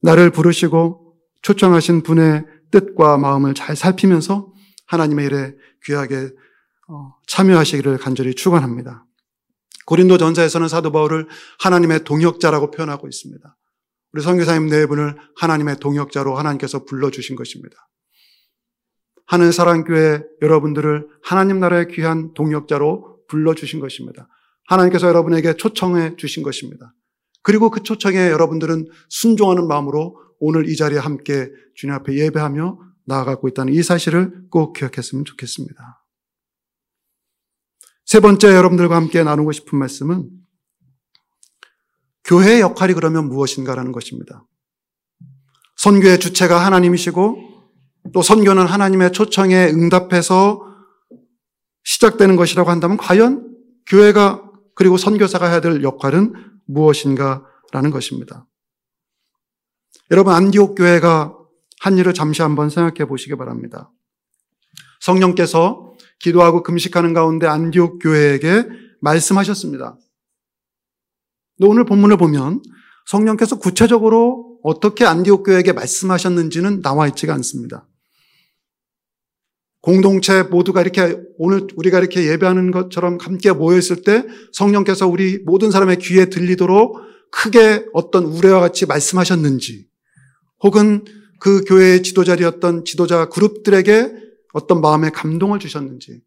나를 0.02 0.30
부르시고 0.30 1.14
초청하신 1.42 2.02
분의 2.02 2.44
뜻과 2.72 3.18
마음을 3.18 3.54
잘 3.54 3.76
살피면서 3.76 4.52
하나님의 4.86 5.26
일에 5.26 5.54
귀하게 5.84 6.30
어, 6.88 7.14
참여하시기를 7.28 7.98
간절히 7.98 8.34
축원합니다. 8.34 9.05
고린도 9.86 10.18
전사에서는 10.18 10.68
사도 10.68 10.92
바울을 10.92 11.26
하나님의 11.60 12.04
동역자라고 12.04 12.70
표현하고 12.70 13.08
있습니다. 13.08 13.56
우리 14.12 14.22
선교사님 14.22 14.68
네 14.68 14.86
분을 14.86 15.16
하나님의 15.36 15.76
동역자로 15.76 16.36
하나님께서 16.36 16.84
불러주신 16.84 17.36
것입니다. 17.36 17.76
하늘 19.26 19.52
사랑교회 19.52 20.22
여러분들을 20.42 21.08
하나님 21.22 21.60
나라의 21.60 21.88
귀한 21.88 22.32
동역자로 22.34 23.20
불러주신 23.28 23.80
것입니다. 23.80 24.28
하나님께서 24.66 25.08
여러분에게 25.08 25.54
초청해 25.54 26.16
주신 26.16 26.42
것입니다. 26.42 26.92
그리고 27.42 27.70
그 27.70 27.82
초청에 27.82 28.28
여러분들은 28.30 28.86
순종하는 29.08 29.68
마음으로 29.68 30.16
오늘 30.38 30.68
이 30.68 30.76
자리에 30.76 30.98
함께 30.98 31.48
주님 31.76 31.94
앞에 31.94 32.14
예배하며 32.14 32.78
나아가고 33.06 33.48
있다는 33.48 33.72
이 33.72 33.82
사실을 33.82 34.32
꼭 34.50 34.72
기억했으면 34.72 35.24
좋겠습니다. 35.24 36.05
세 38.06 38.20
번째 38.20 38.54
여러분들과 38.54 38.94
함께 38.94 39.24
나누고 39.24 39.50
싶은 39.50 39.78
말씀은 39.78 40.30
교회의 42.22 42.60
역할이 42.60 42.94
그러면 42.94 43.28
무엇인가라는 43.28 43.90
것입니다. 43.90 44.44
선교의 45.76 46.20
주체가 46.20 46.64
하나님이시고 46.64 47.36
또 48.14 48.22
선교는 48.22 48.64
하나님의 48.66 49.12
초청에 49.12 49.66
응답해서 49.66 50.62
시작되는 51.82 52.36
것이라고 52.36 52.70
한다면 52.70 52.96
과연 52.96 53.52
교회가 53.86 54.50
그리고 54.76 54.96
선교사가 54.96 55.48
해야 55.48 55.60
될 55.60 55.82
역할은 55.82 56.32
무엇인가라는 56.66 57.90
것입니다. 57.90 58.46
여러분 60.12 60.32
안디옥 60.32 60.76
교회가 60.76 61.36
한 61.80 61.98
일을 61.98 62.14
잠시 62.14 62.42
한번 62.42 62.70
생각해 62.70 63.08
보시기 63.08 63.34
바랍니다. 63.34 63.90
성령께서 65.00 65.95
기도하고 66.20 66.62
금식하는 66.62 67.12
가운데 67.12 67.46
안디옥 67.46 67.98
교회에게 68.02 68.66
말씀하셨습니다. 69.00 69.98
오늘 71.60 71.84
본문을 71.84 72.16
보면 72.16 72.62
성령께서 73.06 73.58
구체적으로 73.58 74.58
어떻게 74.62 75.04
안디옥 75.04 75.44
교회에게 75.44 75.72
말씀하셨는지는 75.72 76.82
나와 76.82 77.06
있지가 77.08 77.32
않습니다. 77.34 77.86
공동체 79.80 80.42
모두가 80.42 80.80
이렇게 80.80 81.16
오늘 81.38 81.68
우리가 81.76 82.00
이렇게 82.00 82.26
예배하는 82.26 82.72
것처럼 82.72 83.18
함께 83.20 83.52
모여 83.52 83.78
있을 83.78 84.02
때 84.02 84.24
성령께서 84.52 85.06
우리 85.06 85.38
모든 85.44 85.70
사람의 85.70 85.98
귀에 85.98 86.24
들리도록 86.26 86.98
크게 87.30 87.86
어떤 87.92 88.24
우레와 88.24 88.58
같이 88.58 88.86
말씀하셨는지 88.86 89.86
혹은 90.64 91.04
그 91.38 91.62
교회의 91.64 92.02
지도자리였던 92.02 92.84
지도자 92.84 93.26
그룹들에게 93.26 94.25
어떤 94.56 94.80
마음의 94.80 95.10
감동을 95.10 95.58
주셨는지 95.58 96.22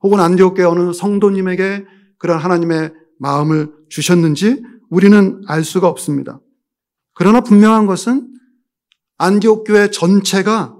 혹은 0.00 0.20
안디옥 0.20 0.54
교회 0.54 0.64
어느 0.64 0.92
성도님에게 0.92 1.84
그런 2.18 2.38
하나님의 2.38 2.94
마음을 3.18 3.72
주셨는지 3.88 4.62
우리는 4.90 5.42
알 5.48 5.64
수가 5.64 5.88
없습니다. 5.88 6.40
그러나 7.14 7.40
분명한 7.40 7.86
것은 7.86 8.32
안디옥 9.18 9.64
교회 9.66 9.90
전체가 9.90 10.76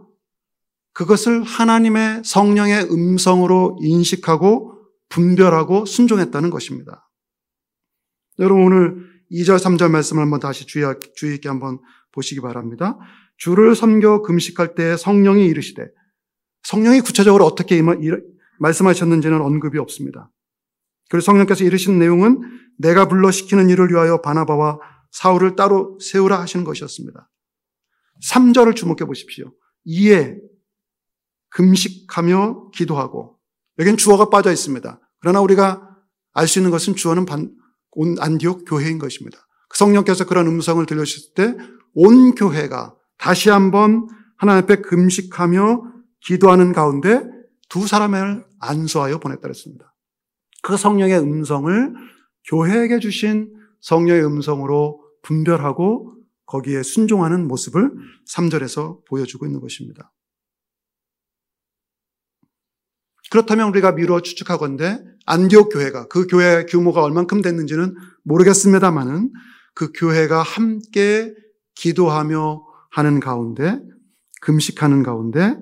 그것을 0.93 1.43
하나님의 1.43 2.23
성령의 2.25 2.93
음성으로 2.93 3.79
인식하고 3.81 4.79
분별하고 5.09 5.85
순종했다는 5.85 6.51
것입니다. 6.51 7.11
여러분 8.39 8.65
오늘 8.65 9.13
2절, 9.33 9.59
3절 9.59 9.91
말씀을 9.91 10.23
한번 10.23 10.39
다시 10.39 10.67
주의, 10.67 10.85
주의 11.17 11.35
있게 11.35 11.49
한번 11.49 11.81
보시기 12.13 12.41
바랍니다. 12.41 12.99
주를 13.37 13.75
섬겨 13.75 14.23
금식할 14.23 14.77
때 14.77 14.97
성령이 14.97 15.47
이르시되 15.47 15.89
성령이 16.65 17.01
구체적으로 17.01 17.45
어떻게 17.45 17.81
말씀하셨는지는 18.59 19.41
언급이 19.41 19.79
없습니다. 19.79 20.31
그리고 21.11 21.23
성령께서 21.25 21.65
이르신 21.65 21.99
내용은 21.99 22.41
내가 22.79 23.09
불러 23.09 23.31
시키는 23.31 23.69
일을 23.69 23.91
위하여 23.91 24.21
바나바와 24.21 24.79
사울을 25.11 25.57
따로 25.57 25.99
세우라 26.01 26.41
하시는 26.41 26.65
것이었습니다. 26.65 27.29
3절을 28.31 28.77
주목해 28.77 29.05
보십시오. 29.07 29.53
이에 29.85 30.37
금식하며 31.51 32.71
기도하고 32.71 33.39
여기는 33.79 33.97
주어가 33.97 34.31
빠져 34.31 34.53
있습니다. 34.53 35.01
그러나 35.21 35.41
우리가 35.41 35.89
알 36.33 36.47
수 36.47 36.59
있는 36.59 36.71
것은 36.71 36.95
주어는 36.95 37.27
온 37.91 38.17
안디옥 38.19 38.65
교회인 38.67 38.99
것입니다. 38.99 39.39
그 39.69 39.77
성령께서 39.77 40.25
그런 40.25 40.47
음성을 40.47 40.85
들려주실 40.87 41.35
때 41.35 41.55
온 41.95 42.35
교회가 42.35 42.95
다시 43.19 43.51
한번 43.51 44.09
하나님 44.37 44.65
앞에 44.65 44.77
금식하며 44.77 45.92
기도하는 46.25 46.73
가운데 46.73 47.23
두 47.69 47.87
사람을 47.87 48.45
안수하여 48.61 49.19
보냈다 49.19 49.41
그랬습니다. 49.41 49.95
그 50.63 50.77
성령의 50.77 51.19
음성을 51.19 51.95
교회에게 52.49 52.99
주신 53.01 53.53
성령의 53.81 54.25
음성으로 54.25 55.01
분별하고 55.23 56.17
거기에 56.47 56.83
순종하는 56.83 57.49
모습을 57.49 57.91
3절에서 58.29 59.05
보여주고 59.07 59.47
있는 59.47 59.61
것입니다. 59.61 60.13
그렇다면 63.31 63.69
우리가 63.71 63.93
미루어 63.93 64.21
추측하건대 64.21 65.03
안디옥 65.25 65.73
교회가 65.73 66.09
그 66.09 66.27
교회 66.27 66.67
규모가 66.67 67.03
얼만큼 67.03 67.41
됐는지는 67.41 67.95
모르겠습니다만은 68.25 69.33
그 69.75 69.91
교회가 69.93 70.43
함께 70.43 71.33
기도하며 71.75 72.63
하는 72.91 73.21
가운데 73.21 73.81
금식하는 74.43 75.03
가운데 75.03 75.57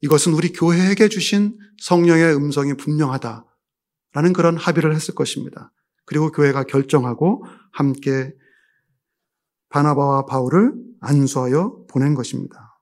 이것은 0.00 0.32
우리 0.32 0.52
교회에게 0.52 1.08
주신 1.08 1.58
성령의 1.80 2.34
음성이 2.34 2.74
분명하다라는 2.74 4.32
그런 4.34 4.56
합의를 4.56 4.94
했을 4.94 5.14
것입니다. 5.14 5.72
그리고 6.04 6.30
교회가 6.30 6.64
결정하고 6.64 7.44
함께 7.72 8.32
바나바와 9.68 10.26
바울을 10.26 10.74
안수하여 11.00 11.84
보낸 11.88 12.14
것입니다. 12.14 12.80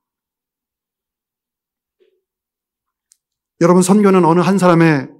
여러분, 3.60 3.82
선교는 3.82 4.24
어느 4.24 4.40
한 4.40 4.58
사람의 4.58 5.10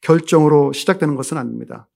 결정으로 0.00 0.72
시작되는 0.72 1.16
것은 1.16 1.36
아닙니다. 1.36 1.88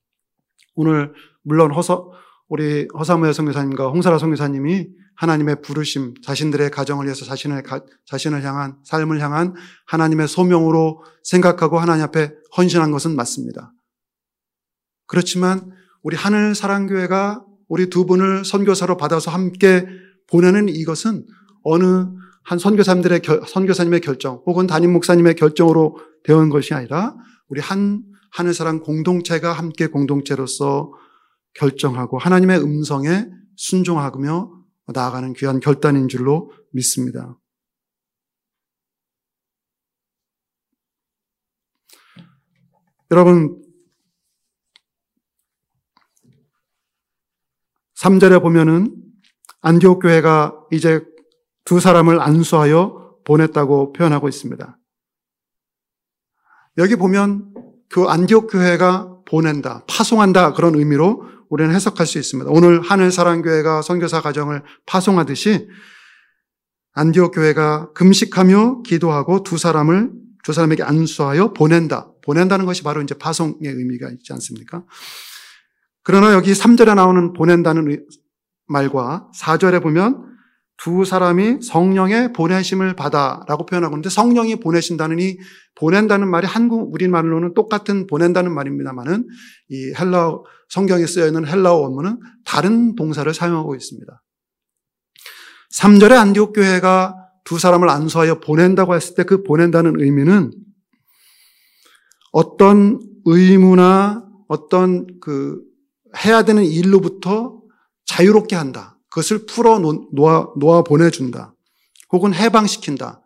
오늘, 0.74 1.14
물론 1.42 1.72
허서, 1.72 2.12
우리 2.48 2.86
허사무의 2.96 3.34
선교사님과 3.34 3.88
홍사라 3.88 4.18
선교사님이 4.18 4.88
하나님의 5.16 5.62
부르심, 5.62 6.14
자신들의 6.22 6.70
가정을 6.70 7.06
위해서 7.06 7.24
자신을, 7.24 7.62
자신을 8.06 8.42
향한, 8.42 8.76
삶을 8.84 9.20
향한 9.20 9.54
하나님의 9.86 10.28
소명으로 10.28 11.02
생각하고 11.22 11.78
하나님 11.78 12.04
앞에 12.04 12.32
헌신한 12.56 12.90
것은 12.90 13.14
맞습니다. 13.14 13.72
그렇지만 15.06 15.72
우리 16.02 16.16
하늘 16.16 16.54
사랑교회가 16.54 17.44
우리 17.68 17.88
두 17.88 18.06
분을 18.06 18.44
선교사로 18.44 18.96
받아서 18.96 19.30
함께 19.30 19.86
보내는 20.28 20.68
이것은 20.68 21.24
어느 21.62 22.06
한 22.42 22.58
선교사님들의 22.58 23.22
선교사님의 23.48 24.00
결정 24.00 24.42
혹은 24.46 24.66
담임 24.66 24.92
목사님의 24.92 25.34
결정으로 25.34 25.98
되온 26.24 26.50
것이 26.50 26.74
아니라 26.74 27.14
우리 27.48 27.60
한 27.60 28.02
하늘사랑 28.32 28.80
공동체가 28.80 29.52
함께 29.52 29.86
공동체로서 29.86 30.90
결정하고 31.54 32.18
하나님의 32.18 32.60
음성에 32.60 33.26
순종하며 33.56 34.64
나아가는 34.92 35.32
귀한 35.34 35.60
결단인 35.60 36.08
줄로 36.08 36.52
믿습니다. 36.72 37.38
여러분 43.10 43.62
3절에 47.96 48.42
보면은 48.42 48.94
안디옥 49.60 50.02
교회가 50.02 50.66
이제 50.72 51.00
두 51.64 51.80
사람을 51.80 52.20
안수하여 52.20 53.18
보냈다고 53.24 53.92
표현하고 53.92 54.28
있습니다. 54.28 54.78
여기 56.78 56.96
보면 56.96 57.54
그 57.88 58.04
안디옥 58.04 58.50
교회가 58.50 59.22
보낸다, 59.26 59.84
파송한다 59.86 60.52
그런 60.52 60.74
의미로 60.74 61.24
우리는 61.54 61.72
해석할 61.72 62.04
수 62.04 62.18
있습니다. 62.18 62.50
오늘 62.50 62.80
하늘사랑교회가 62.80 63.80
선교사 63.82 64.20
가정을 64.20 64.64
파송하듯이 64.86 65.68
안디옥 66.94 67.32
교회가 67.32 67.92
금식하며 67.92 68.82
기도하고 68.82 69.44
두 69.44 69.56
사람을 69.56 70.10
두 70.42 70.52
사람에게 70.52 70.82
안수하여 70.82 71.52
보낸다. 71.52 72.10
보낸다는 72.24 72.66
것이 72.66 72.82
바로 72.82 73.02
이제 73.02 73.14
파송의 73.14 73.56
의미가 73.62 74.10
있지 74.10 74.32
않습니까? 74.32 74.82
그러나 76.02 76.32
여기 76.32 76.52
3절에 76.52 76.96
나오는 76.96 77.32
보낸다는 77.32 78.04
말과 78.66 79.30
4절에 79.36 79.80
보면 79.80 80.33
두 80.76 81.04
사람이 81.04 81.62
성령의 81.62 82.32
보내심을 82.32 82.96
받아라고 82.96 83.64
표현하고 83.66 83.94
있는데 83.94 84.10
성령이 84.10 84.56
보내신다는 84.56 85.18
이 85.20 85.38
보낸다는 85.76 86.28
말이 86.28 86.46
한국 86.46 86.92
우리말로는 86.92 87.54
똑같은 87.54 88.06
보낸다는 88.06 88.52
말입니다만은 88.52 89.26
이 89.70 89.92
헬라어 89.98 90.44
성경에 90.68 91.06
쓰여 91.06 91.26
있는 91.26 91.46
헬라어 91.46 91.76
원문은 91.76 92.18
다른 92.44 92.94
동사를 92.96 93.32
사용하고 93.32 93.74
있습니다. 93.74 94.22
3절에 95.80 96.12
안디옥 96.12 96.54
교회가 96.54 97.16
두 97.44 97.58
사람을 97.58 97.88
안수하여 97.88 98.40
보낸다고 98.40 98.94
했을 98.94 99.14
때 99.14 99.24
그 99.24 99.42
보낸다는 99.42 100.00
의미는 100.00 100.50
어떤 102.32 102.98
의무나 103.24 104.24
어떤 104.48 105.06
그 105.20 105.62
해야 106.24 106.42
되는 106.42 106.64
일로부터 106.64 107.60
자유롭게 108.06 108.56
한다. 108.56 108.93
그것을 109.14 109.46
풀어 109.46 109.78
놓아, 109.78 110.48
놓아 110.56 110.82
보내준다. 110.82 111.54
혹은 112.12 112.34
해방시킨다. 112.34 113.22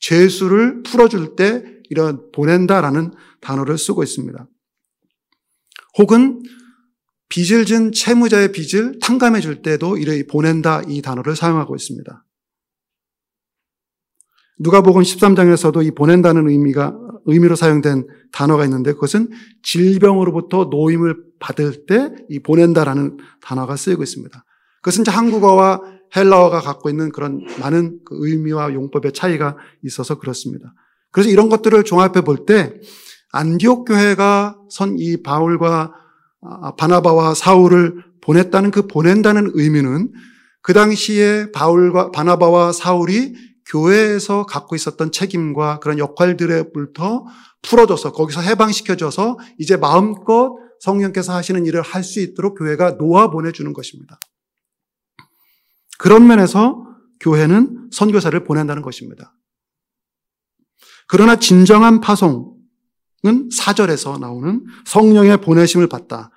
죄수를 0.00 0.82
풀어줄 0.82 1.36
때 1.36 1.62
이런 1.90 2.32
보낸다라는 2.32 3.12
단어를 3.40 3.78
쓰고 3.78 4.02
있습니다. 4.02 4.48
혹은 5.98 6.42
빚을 7.28 7.66
진 7.66 7.92
채무자의 7.92 8.50
빚을 8.50 8.98
탕감해 9.00 9.40
줄 9.40 9.62
때도 9.62 9.96
이래 9.96 10.24
보낸다 10.26 10.82
이 10.88 11.02
단어를 11.02 11.36
사용하고 11.36 11.76
있습니다. 11.76 12.24
누가복음 14.58 15.02
13장에서도 15.02 15.86
이 15.86 15.92
보낸다는 15.92 16.48
의미가 16.48 16.98
의미로 17.26 17.54
사용된 17.54 18.08
단어가 18.32 18.64
있는데 18.64 18.92
그것은 18.92 19.30
질병으로부터 19.62 20.64
노임을 20.64 21.16
받을 21.38 21.86
때 21.86 22.10
이 22.28 22.40
보낸다라는 22.40 23.18
단어가 23.40 23.76
쓰이고 23.76 24.02
있습니다. 24.02 24.45
그것은 24.86 25.02
이제 25.02 25.10
한국어와 25.10 25.80
헬라어가 26.14 26.60
갖고 26.60 26.88
있는 26.88 27.10
그런 27.10 27.44
많은 27.60 27.98
그 28.04 28.14
의미와 28.20 28.72
용법의 28.72 29.14
차이가 29.14 29.56
있어서 29.82 30.20
그렇습니다. 30.20 30.72
그래서 31.10 31.28
이런 31.28 31.48
것들을 31.48 31.82
종합해 31.82 32.20
볼 32.22 32.46
때 32.46 32.72
안디옥 33.32 33.88
교회가 33.88 34.56
선 34.70 34.96
이 35.00 35.24
바울과 35.24 35.92
아, 36.40 36.76
바나바와 36.76 37.34
사울을 37.34 38.04
보냈다는 38.20 38.70
그 38.70 38.86
보낸다는 38.86 39.50
의미는 39.54 40.12
그 40.62 40.72
당시에 40.72 41.50
바울과 41.50 42.12
바나바와 42.12 42.70
사울이 42.70 43.34
교회에서 43.66 44.46
갖고 44.46 44.76
있었던 44.76 45.10
책임과 45.10 45.80
그런 45.80 45.98
역할들에부터 45.98 47.24
풀어줘서 47.62 48.12
거기서 48.12 48.40
해방시켜줘서 48.40 49.36
이제 49.58 49.76
마음껏 49.76 50.54
성령께서 50.78 51.34
하시는 51.34 51.66
일을 51.66 51.82
할 51.82 52.04
수 52.04 52.20
있도록 52.20 52.56
교회가 52.56 52.92
놓아 52.92 53.30
보내주는 53.30 53.72
것입니다. 53.72 54.20
그런 55.98 56.26
면에서 56.26 56.84
교회는 57.20 57.90
선교사를 57.92 58.44
보낸다는 58.44 58.82
것입니다. 58.82 59.34
그러나 61.08 61.36
진정한 61.36 62.00
파송은 62.00 63.50
사절에서 63.52 64.18
나오는 64.18 64.64
성령의 64.84 65.40
보내심을 65.40 65.88
받다. 65.88 66.30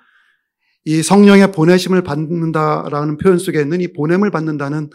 이 0.84 1.02
성령의 1.02 1.52
보내심을 1.52 2.02
받는다라는 2.02 3.18
표현 3.18 3.38
속에 3.38 3.60
있는 3.60 3.80
이 3.80 3.92
보냄을 3.92 4.30
받는다는 4.30 4.90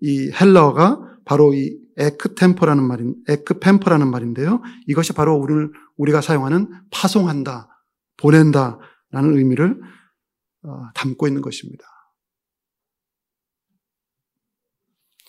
이 0.00 0.30
헬러가 0.30 1.00
바로 1.24 1.52
이 1.52 1.76
에크템퍼라는 1.98 2.84
말인 2.84 3.16
에크펜퍼라는 3.28 4.10
말인데요. 4.10 4.62
이것이 4.86 5.12
바로 5.12 5.34
우리를 5.34 5.72
우리가 5.96 6.20
사용하는 6.20 6.68
파송한다, 6.90 7.68
보낸다라는 8.18 9.36
의미를 9.36 9.80
어, 10.62 10.88
담고 10.94 11.26
있는 11.26 11.42
것입니다. 11.42 11.84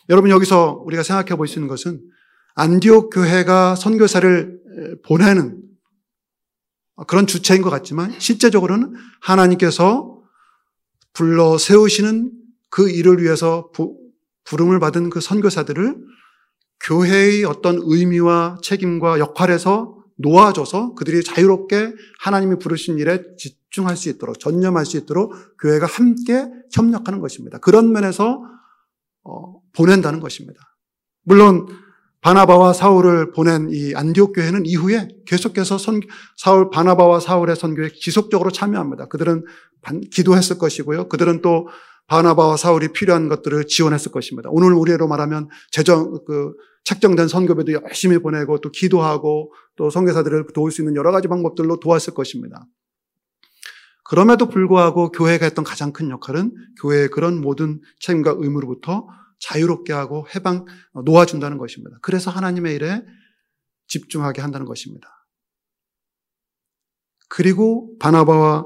여러분 0.10 0.30
여기서 0.32 0.84
우리가 0.86 1.04
생각해 1.04 1.36
볼 1.38 1.48
수 1.48 1.60
있는 1.60 1.68
것은 1.68 2.02
안디옥 2.56 3.14
교회가 3.14 3.76
선교사를 3.76 4.60
보내는 5.06 5.62
그런 7.08 7.28
주체인 7.28 7.62
것 7.62 7.70
같지만 7.70 8.20
실제적으로는 8.20 8.94
하나님께서 9.22 10.22
불러 11.14 11.58
세우시는 11.58 12.32
그 12.70 12.90
일을 12.90 13.22
위해서 13.22 13.72
부름을 14.46 14.80
받은 14.80 15.10
그 15.10 15.22
선교사들을 15.22 15.96
교회의 16.80 17.44
어떤 17.44 17.80
의미와 17.82 18.58
책임과 18.64 19.20
역할에서 19.20 19.98
놓아줘서 20.18 20.96
그들이 20.96 21.24
자유롭게 21.24 21.94
하나님이 22.20 22.58
부르신 22.58 22.98
일에 22.98 23.24
집중할 23.38 23.96
수 23.98 24.10
있도록 24.10 24.40
전념할 24.40 24.86
수 24.86 24.98
있도록 24.98 25.34
교회가 25.60 25.86
함께 25.86 26.48
협력하는 26.72 27.20
것입니다. 27.20 27.60
그런 27.60 27.92
면에서 27.92 28.42
어, 29.24 29.60
보낸다는 29.78 30.20
것입니다. 30.20 30.60
물론 31.24 31.68
바나바와 32.22 32.74
사울을 32.74 33.32
보낸 33.32 33.70
이 33.72 33.94
안디옥 33.96 34.34
교회는 34.34 34.66
이후에 34.66 35.08
계속해서 35.26 35.78
선, 35.78 36.02
사울 36.36 36.70
바나바와 36.72 37.20
사울의 37.20 37.56
선교에 37.56 37.90
지속적으로 37.94 38.52
참여합니다. 38.52 39.08
그들은 39.08 39.46
기도했을 40.12 40.58
것이고요. 40.58 41.08
그들은 41.10 41.42
또 41.42 41.68
바나바와 42.08 42.58
사울이 42.58 42.90
필요한 42.90 43.30
것들을 43.30 43.68
지원했을 43.68 44.12
것입니다. 44.12 44.50
오늘 44.52 44.74
우리로 44.74 45.08
말하면 45.08 45.50
재정 45.72 46.20
그 46.26 46.54
책정된 46.86 47.28
선교배도 47.28 47.74
열심히 47.74 48.18
보내고 48.18 48.60
또 48.62 48.72
기도하고 48.72 49.54
또 49.76 49.90
선교사들을 49.90 50.48
도울 50.54 50.72
수 50.72 50.82
있는 50.82 50.96
여러 50.96 51.12
가지 51.12 51.28
방법들로 51.28 51.80
도왔을 51.80 52.14
것입니다. 52.14 52.66
그럼에도 54.06 54.48
불구하고 54.48 55.12
교회가 55.12 55.46
했던 55.46 55.66
가장 55.66 55.92
큰 55.92 56.10
역할은 56.10 56.54
교회의 56.82 57.10
그런 57.10 57.42
모든 57.42 57.82
책임과 58.00 58.36
의무로부터 58.38 59.06
자유롭게 59.40 59.94
하고 59.94 60.28
해방 60.34 60.66
놓아준다는 61.06 61.58
것입니다. 61.58 61.98
그래서 62.02 62.32
하나님의 62.32 62.76
일에 62.76 63.04
집중하게 63.88 64.42
한다는 64.42 64.66
것입니다. 64.66 65.08
그리고 67.30 67.98
바나바와 68.00 68.66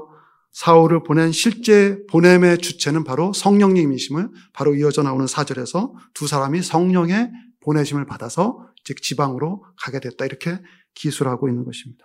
사울을 0.52 1.02
보낸 1.02 1.32
실제 1.32 1.98
보냄의 2.10 2.58
주체는 2.58 3.04
바로 3.04 3.32
성령님이심을 3.32 4.28
바로 4.52 4.74
이어져 4.74 5.02
나오는 5.02 5.26
사절에서 5.26 5.94
두 6.14 6.26
사람이 6.26 6.62
성령의 6.62 7.30
보내심을 7.60 8.06
받아서 8.06 8.68
즉 8.84 9.00
지방으로 9.00 9.64
가게 9.76 10.00
됐다 10.00 10.26
이렇게 10.26 10.58
기술하고 10.94 11.48
있는 11.48 11.64
것입니다. 11.64 12.04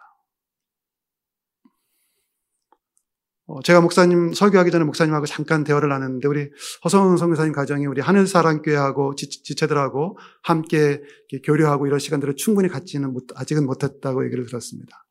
어, 1.65 1.69
제가 3.63 3.79
목사님 3.79 4.33
설교하기 4.33 4.71
전에 4.71 4.83
목사님하고 4.83 5.25
잠깐 5.25 5.63
대화를 5.63 5.87
나눴는데 5.87 6.27
우리 6.27 6.49
허성은 6.83 7.15
선교사님 7.15 7.53
가정이 7.53 7.85
우리 7.85 8.01
하늘사랑교회하고 8.01 9.15
지체들하고 9.15 10.17
함께 10.43 11.01
교류하고 11.43 11.87
이런 11.87 11.99
시간들을 11.99 12.35
충분히 12.35 12.67
갖지는 12.67 13.13
못, 13.13 13.27
아직은 13.35 13.65
못했다고 13.65 14.25
얘기를 14.25 14.45
들었습니다. 14.45 15.05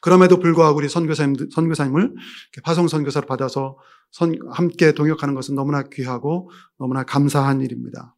그럼에도 0.00 0.38
불구하고 0.38 0.78
우리 0.78 0.88
선교사님 0.88 1.50
선교사님을 1.50 2.14
파송 2.62 2.88
선교사를 2.88 3.26
받아서 3.26 3.76
선, 4.10 4.34
함께 4.50 4.92
동역하는 4.92 5.34
것은 5.34 5.54
너무나 5.54 5.82
귀하고 5.82 6.50
너무나 6.78 7.02
감사한 7.02 7.60
일입니다. 7.60 8.14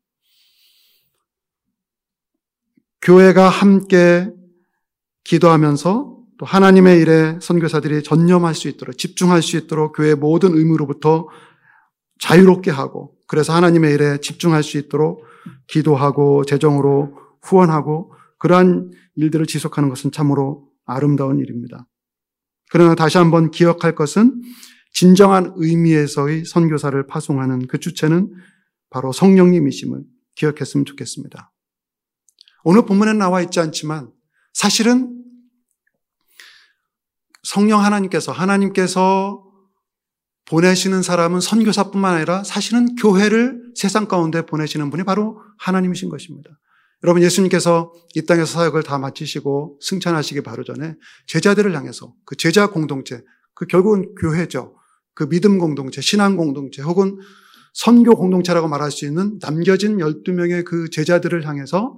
교회가 3.03 3.49
함께 3.49 4.31
기도하면서 5.25 6.20
또 6.41 6.47
하나님의 6.47 7.03
일에 7.03 7.39
선교사들이 7.43 8.03
전념할 8.03 8.55
수 8.55 8.69
있도록 8.69 8.97
집중할 8.97 9.43
수 9.43 9.59
있도록 9.59 9.95
교회의 9.95 10.15
모든 10.15 10.57
의무로부터 10.57 11.29
자유롭게 12.19 12.71
하고 12.71 13.15
그래서 13.27 13.53
하나님의 13.53 13.93
일에 13.93 14.21
집중할 14.21 14.63
수 14.63 14.79
있도록 14.79 15.23
기도하고 15.67 16.47
재정으로 16.47 17.15
후원하고 17.43 18.15
그러한 18.39 18.91
일들을 19.17 19.45
지속하는 19.45 19.91
것은 19.91 20.13
참으로 20.13 20.67
아름다운 20.87 21.41
일입니다. 21.41 21.87
그러나 22.71 22.95
다시 22.95 23.19
한번 23.19 23.51
기억할 23.51 23.95
것은 23.95 24.41
진정한 24.95 25.53
의미에서의 25.57 26.47
선교사를 26.47 27.07
파송하는 27.07 27.67
그 27.67 27.79
주체는 27.79 28.33
바로 28.89 29.13
성령님이심을 29.13 30.05
기억했으면 30.37 30.87
좋겠습니다. 30.87 31.53
오늘 32.65 32.87
본문에 32.87 33.13
나와 33.13 33.43
있지 33.43 33.61
않지만 33.61 34.11
사실은 34.55 35.20
성령 37.43 37.83
하나님께서 37.83 38.33
하나님께서 38.33 39.45
보내시는 40.47 41.03
사람은 41.03 41.41
선교사뿐만 41.41 42.17
아니라 42.17 42.43
사실은 42.45 42.97
교회를 42.97 43.73
세상 43.77 44.07
가운데 44.07 44.45
보내시는 44.45 44.91
분이 44.91 45.05
바로 45.05 45.41
하나님이신 45.59 46.09
것입니다. 46.09 46.51
여러분 47.03 47.23
예수님께서 47.23 47.93
이 48.15 48.27
땅에서 48.27 48.47
사역을 48.47 48.83
다 48.83 48.99
마치시고 48.99 49.79
승천하시기 49.81 50.43
바로 50.43 50.65
전에 50.65 50.97
제자들을 51.29 51.75
향해서 51.75 52.13
그 52.27 52.37
제자 52.37 52.69
공동체, 52.69 53.23
그 53.55 53.67
결국은 53.67 54.15
교회죠. 54.17 54.77
그 55.15 55.29
믿음 55.29 55.59
공동체, 55.59 56.01
신앙 56.01 56.37
공동체 56.37 56.83
혹은 56.83 57.19
선교 57.73 58.17
공동체라고 58.17 58.69
말할 58.69 58.91
수 58.91 59.07
있는 59.07 59.39
남겨진 59.41 59.99
12명의 59.99 60.65
그 60.65 60.91
제자들을 60.91 61.47
향해서 61.47 61.97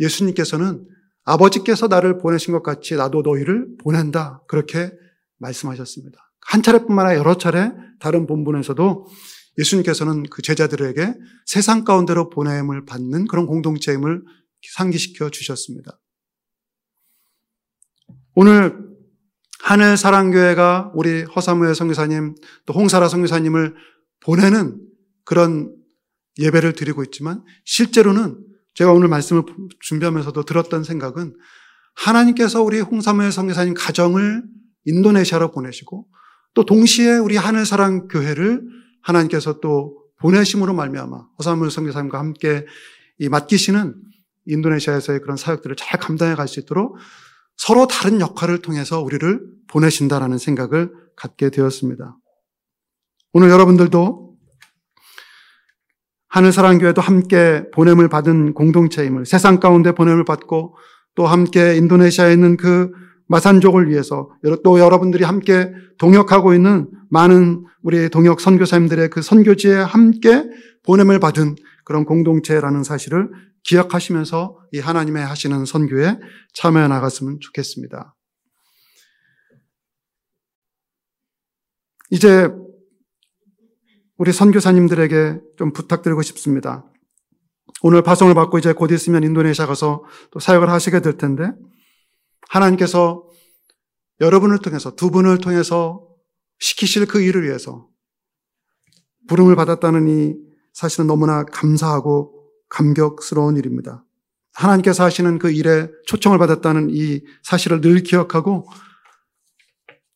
예수님께서는 0.00 0.86
아버지께서 1.28 1.88
나를 1.88 2.16
보내신 2.16 2.52
것 2.52 2.62
같이 2.62 2.96
나도 2.96 3.20
너희를 3.20 3.76
보낸다. 3.78 4.42
그렇게 4.48 4.90
말씀하셨습니다. 5.38 6.18
한 6.40 6.62
차례뿐만 6.62 7.04
아니라 7.04 7.18
여러 7.18 7.36
차례 7.36 7.70
다른 8.00 8.26
본문에서도 8.26 9.06
예수님께서는 9.58 10.22
그 10.30 10.40
제자들에게 10.40 11.14
세상 11.44 11.84
가운데로 11.84 12.30
보냄을 12.30 12.86
받는 12.86 13.26
그런 13.26 13.46
공동체임을 13.46 14.22
상기시켜 14.74 15.28
주셨습니다. 15.30 16.00
오늘 18.34 18.88
하늘 19.60 19.96
사랑교회가 19.98 20.92
우리 20.94 21.24
허사무의 21.24 21.74
성교사님 21.74 22.36
또 22.64 22.72
홍사라 22.72 23.08
성교사님을 23.08 23.74
보내는 24.20 24.80
그런 25.24 25.74
예배를 26.38 26.72
드리고 26.72 27.02
있지만 27.02 27.44
실제로는 27.64 28.48
제가 28.78 28.92
오늘 28.92 29.08
말씀을 29.08 29.42
준비하면서도 29.80 30.44
들었던 30.44 30.84
생각은 30.84 31.34
하나님께서 31.96 32.62
우리 32.62 32.78
홍사무엘 32.78 33.32
성교사님 33.32 33.74
가정을 33.74 34.44
인도네시아로 34.84 35.50
보내시고 35.50 36.06
또 36.54 36.64
동시에 36.64 37.16
우리 37.16 37.36
하늘사랑 37.36 38.06
교회를 38.06 38.62
하나님께서 39.02 39.58
또 39.58 40.04
보내심으로 40.20 40.74
말미암아 40.74 41.26
허사무엘 41.40 41.72
성교사님과 41.72 42.20
함께 42.20 42.66
이 43.18 43.28
맡기시는 43.28 43.96
인도네시아에서의 44.46 45.22
그런 45.22 45.36
사역들을 45.36 45.74
잘 45.74 45.98
감당해 45.98 46.36
갈 46.36 46.46
수 46.46 46.60
있도록 46.60 46.98
서로 47.56 47.88
다른 47.88 48.20
역할을 48.20 48.62
통해서 48.62 49.02
우리를 49.02 49.40
보내신다라는 49.66 50.38
생각을 50.38 50.92
갖게 51.16 51.50
되었습니다. 51.50 52.16
오늘 53.32 53.50
여러분들도 53.50 54.27
하늘사랑교회도 56.28 57.00
함께 57.00 57.64
보냄을 57.72 58.08
받은 58.08 58.54
공동체임을 58.54 59.26
세상 59.26 59.60
가운데 59.60 59.92
보냄을 59.92 60.24
받고 60.24 60.76
또 61.14 61.26
함께 61.26 61.76
인도네시아에 61.76 62.32
있는 62.32 62.56
그 62.56 62.90
마산족을 63.28 63.90
위해서 63.90 64.30
또 64.64 64.78
여러분들이 64.78 65.24
함께 65.24 65.72
동역하고 65.98 66.54
있는 66.54 66.88
많은 67.10 67.64
우리 67.82 68.08
동역 68.08 68.40
선교사님들의 68.40 69.10
그 69.10 69.22
선교지에 69.22 69.74
함께 69.74 70.44
보냄을 70.84 71.18
받은 71.20 71.56
그런 71.84 72.04
공동체라는 72.04 72.84
사실을 72.84 73.30
기억하시면서 73.64 74.58
이 74.72 74.78
하나님의 74.78 75.24
하시는 75.24 75.64
선교에 75.64 76.18
참여해 76.54 76.88
나갔으면 76.88 77.38
좋겠습니다. 77.40 78.14
이제 82.10 82.48
우리 84.18 84.32
선교사님들에게 84.32 85.40
좀 85.56 85.72
부탁드리고 85.72 86.22
싶습니다. 86.22 86.84
오늘 87.82 88.02
파송을 88.02 88.34
받고 88.34 88.58
이제 88.58 88.72
곧 88.72 88.90
있으면 88.90 89.22
인도네시아 89.22 89.66
가서 89.66 90.04
또 90.32 90.40
사역을 90.40 90.68
하시게 90.68 91.00
될 91.00 91.16
텐데 91.16 91.52
하나님께서 92.48 93.24
여러분을 94.20 94.58
통해서 94.58 94.96
두 94.96 95.12
분을 95.12 95.38
통해서 95.38 96.04
시키실 96.58 97.06
그 97.06 97.22
일을 97.22 97.44
위해서 97.44 97.86
부름을 99.28 99.54
받았다는 99.54 100.08
이 100.08 100.34
사실은 100.72 101.06
너무나 101.06 101.44
감사하고 101.44 102.50
감격스러운 102.70 103.56
일입니다. 103.56 104.04
하나님께서 104.52 105.04
하시는 105.04 105.38
그 105.38 105.52
일에 105.52 105.88
초청을 106.06 106.38
받았다는 106.38 106.88
이 106.90 107.22
사실을 107.44 107.80
늘 107.80 108.02
기억하고 108.02 108.66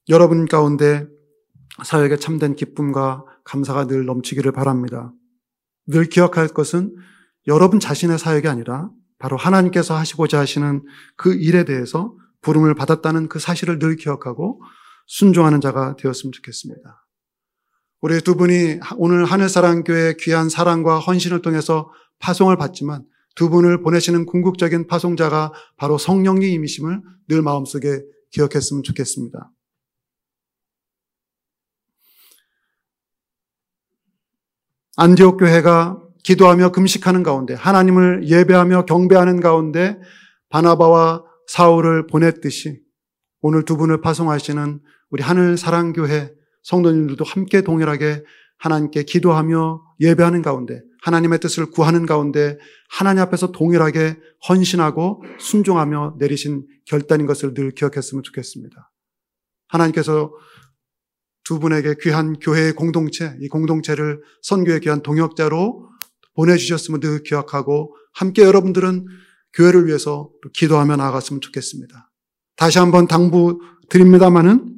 여러분 0.08 0.48
가운데 0.48 1.06
사역에 1.84 2.16
참된 2.16 2.56
기쁨과 2.56 3.24
감사가 3.44 3.86
늘 3.86 4.04
넘치기를 4.06 4.52
바랍니다. 4.52 5.12
늘 5.86 6.04
기억할 6.04 6.48
것은 6.48 6.94
여러분 7.46 7.80
자신의 7.80 8.18
사역이 8.18 8.48
아니라 8.48 8.90
바로 9.18 9.36
하나님께서 9.36 9.96
하시고자 9.96 10.38
하시는 10.38 10.82
그 11.16 11.34
일에 11.34 11.64
대해서 11.64 12.16
부름을 12.40 12.74
받았다는 12.74 13.28
그 13.28 13.38
사실을 13.38 13.78
늘 13.78 13.96
기억하고 13.96 14.60
순종하는 15.06 15.60
자가 15.60 15.96
되었으면 15.96 16.32
좋겠습니다. 16.32 17.06
우리 18.00 18.20
두 18.20 18.34
분이 18.36 18.80
오늘 18.96 19.24
하늘사랑교회 19.24 20.16
귀한 20.20 20.48
사랑과 20.48 20.98
헌신을 20.98 21.40
통해서 21.42 21.90
파송을 22.18 22.56
받지만 22.56 23.04
두 23.36 23.48
분을 23.48 23.80
보내시는 23.80 24.26
궁극적인 24.26 24.88
파송자가 24.88 25.52
바로 25.76 25.98
성령님이심을 25.98 27.00
늘 27.28 27.42
마음속에 27.42 28.02
기억했으면 28.30 28.82
좋겠습니다. 28.82 29.50
안디옥 34.96 35.38
교회가 35.38 35.98
기도하며 36.22 36.72
금식하는 36.72 37.22
가운데 37.22 37.54
하나님을 37.54 38.28
예배하며 38.28 38.84
경배하는 38.84 39.40
가운데 39.40 39.98
바나바와 40.50 41.24
사울을 41.46 42.06
보냈듯이 42.06 42.80
오늘 43.40 43.64
두 43.64 43.76
분을 43.78 44.02
파송하시는 44.02 44.80
우리 45.10 45.22
하늘 45.22 45.56
사랑 45.56 45.94
교회 45.94 46.30
성도님들도 46.62 47.24
함께 47.24 47.62
동일하게 47.62 48.22
하나님께 48.58 49.04
기도하며 49.04 49.82
예배하는 50.00 50.42
가운데 50.42 50.82
하나님의 51.02 51.40
뜻을 51.40 51.70
구하는 51.70 52.04
가운데 52.04 52.58
하나님 52.90 53.22
앞에서 53.22 53.50
동일하게 53.50 54.18
헌신하고 54.48 55.24
순종하며 55.40 56.16
내리신 56.18 56.66
결단인 56.84 57.26
것을 57.26 57.54
늘 57.54 57.72
기억했으면 57.72 58.22
좋겠습니다. 58.22 58.92
하나님께서 59.68 60.32
두 61.44 61.58
분에게 61.58 61.96
귀한 62.00 62.38
교회의 62.38 62.74
공동체, 62.74 63.36
이 63.40 63.48
공동체를 63.48 64.22
선교의 64.42 64.80
귀한 64.80 65.02
동역자로 65.02 65.90
보내주셨음을 66.34 67.00
늘 67.00 67.22
기억하고 67.22 67.96
함께 68.14 68.42
여러분들은 68.42 69.06
교회를 69.54 69.86
위해서 69.86 70.30
기도하며 70.54 70.96
나아갔으면 70.96 71.40
좋겠습니다. 71.40 72.10
다시 72.56 72.78
한번 72.78 73.06
당부 73.06 73.60
드립니다마는 73.90 74.72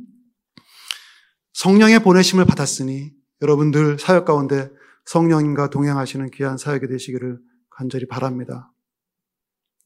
성령의 1.52 2.02
보내심을 2.02 2.44
받았으니 2.46 3.12
여러분들 3.42 3.98
사역 3.98 4.24
가운데 4.24 4.70
성령님과 5.04 5.70
동행하시는 5.70 6.30
귀한 6.30 6.56
사역이 6.56 6.88
되시기를 6.88 7.38
간절히 7.70 8.06
바랍니다. 8.06 8.72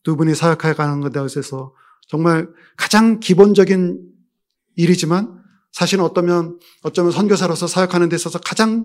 두 0.02 0.16
분이 0.16 0.34
사역해 0.34 0.74
가는 0.74 1.00
것에 1.00 1.40
있어서 1.40 1.74
정말 2.06 2.48
가장 2.76 3.20
기본적인 3.20 4.00
일이지만 4.76 5.38
사실은 5.72 6.04
어쩌면, 6.04 6.59
어쩌면 6.83 7.12
선교사로서 7.12 7.66
사역하는 7.66 8.09
데 8.09 8.16
있어서 8.16 8.38
가장 8.38 8.85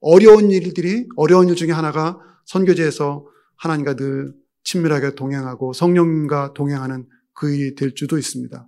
어려운 0.00 0.50
일들이, 0.50 1.06
어려운 1.16 1.48
일 1.48 1.56
중에 1.56 1.70
하나가 1.72 2.18
선교제에서 2.46 3.26
하나님과 3.56 3.94
늘 3.94 4.32
친밀하게 4.64 5.14
동행하고 5.14 5.72
성령님과 5.72 6.54
동행하는 6.54 7.06
그 7.34 7.52
일이 7.54 7.74
될 7.74 7.92
수도 7.96 8.18
있습니다. 8.18 8.66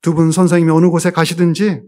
두 0.00 0.14
분 0.14 0.30
선생님이 0.30 0.70
어느 0.70 0.88
곳에 0.88 1.10
가시든지 1.10 1.82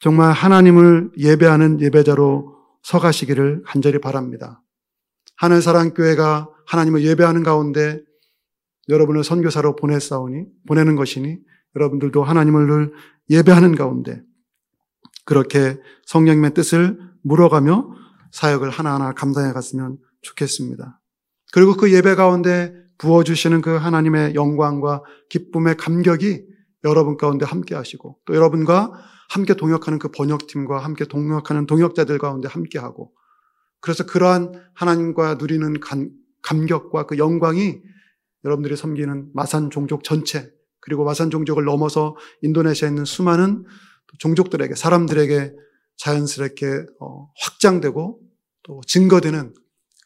정말 0.00 0.32
하나님을 0.32 1.12
예배하는 1.16 1.80
예배자로 1.80 2.54
서가시기를 2.82 3.62
간절히 3.64 3.98
바랍니다. 4.00 4.62
하늘사랑교회가 5.36 6.48
하나님을 6.66 7.04
예배하는 7.04 7.42
가운데 7.42 8.00
여러분을 8.88 9.24
선교사로 9.24 9.76
보냈사오니, 9.76 10.44
보내는 10.66 10.96
것이니 10.96 11.38
여러분들도 11.76 12.24
하나님을 12.24 12.66
늘 12.66 12.92
예배하는 13.30 13.76
가운데 13.76 14.22
그렇게 15.24 15.78
성령님의 16.06 16.54
뜻을 16.54 16.98
물어가며 17.22 17.94
사역을 18.32 18.70
하나하나 18.70 19.12
감당해 19.12 19.52
갔으면 19.52 19.98
좋겠습니다. 20.22 21.00
그리고 21.52 21.74
그 21.74 21.92
예배 21.92 22.14
가운데 22.14 22.74
부어주시는 22.98 23.60
그 23.60 23.76
하나님의 23.76 24.34
영광과 24.34 25.02
기쁨의 25.28 25.76
감격이 25.76 26.46
여러분 26.84 27.16
가운데 27.16 27.44
함께 27.44 27.74
하시고 27.74 28.18
또 28.24 28.34
여러분과 28.34 28.92
함께 29.28 29.54
동역하는 29.54 29.98
그 29.98 30.10
번역팀과 30.10 30.78
함께 30.78 31.04
동역하는 31.04 31.66
동역자들 31.66 32.18
가운데 32.18 32.48
함께 32.48 32.78
하고 32.78 33.12
그래서 33.80 34.06
그러한 34.06 34.52
하나님과 34.74 35.34
누리는 35.34 35.80
감, 35.80 36.10
감격과 36.42 37.06
그 37.06 37.18
영광이 37.18 37.82
여러분들이 38.44 38.76
섬기는 38.76 39.30
마산 39.34 39.70
종족 39.70 40.04
전체 40.04 40.55
그리고 40.86 41.04
마산 41.04 41.30
종족을 41.30 41.64
넘어서 41.64 42.16
인도네시아에 42.42 42.90
있는 42.90 43.04
수많은 43.04 43.64
종족들에게 44.20 44.76
사람들에게 44.76 45.52
자연스럽게 45.96 46.86
어, 47.00 47.28
확장되고 47.42 48.20
또 48.62 48.80
증거되는 48.86 49.52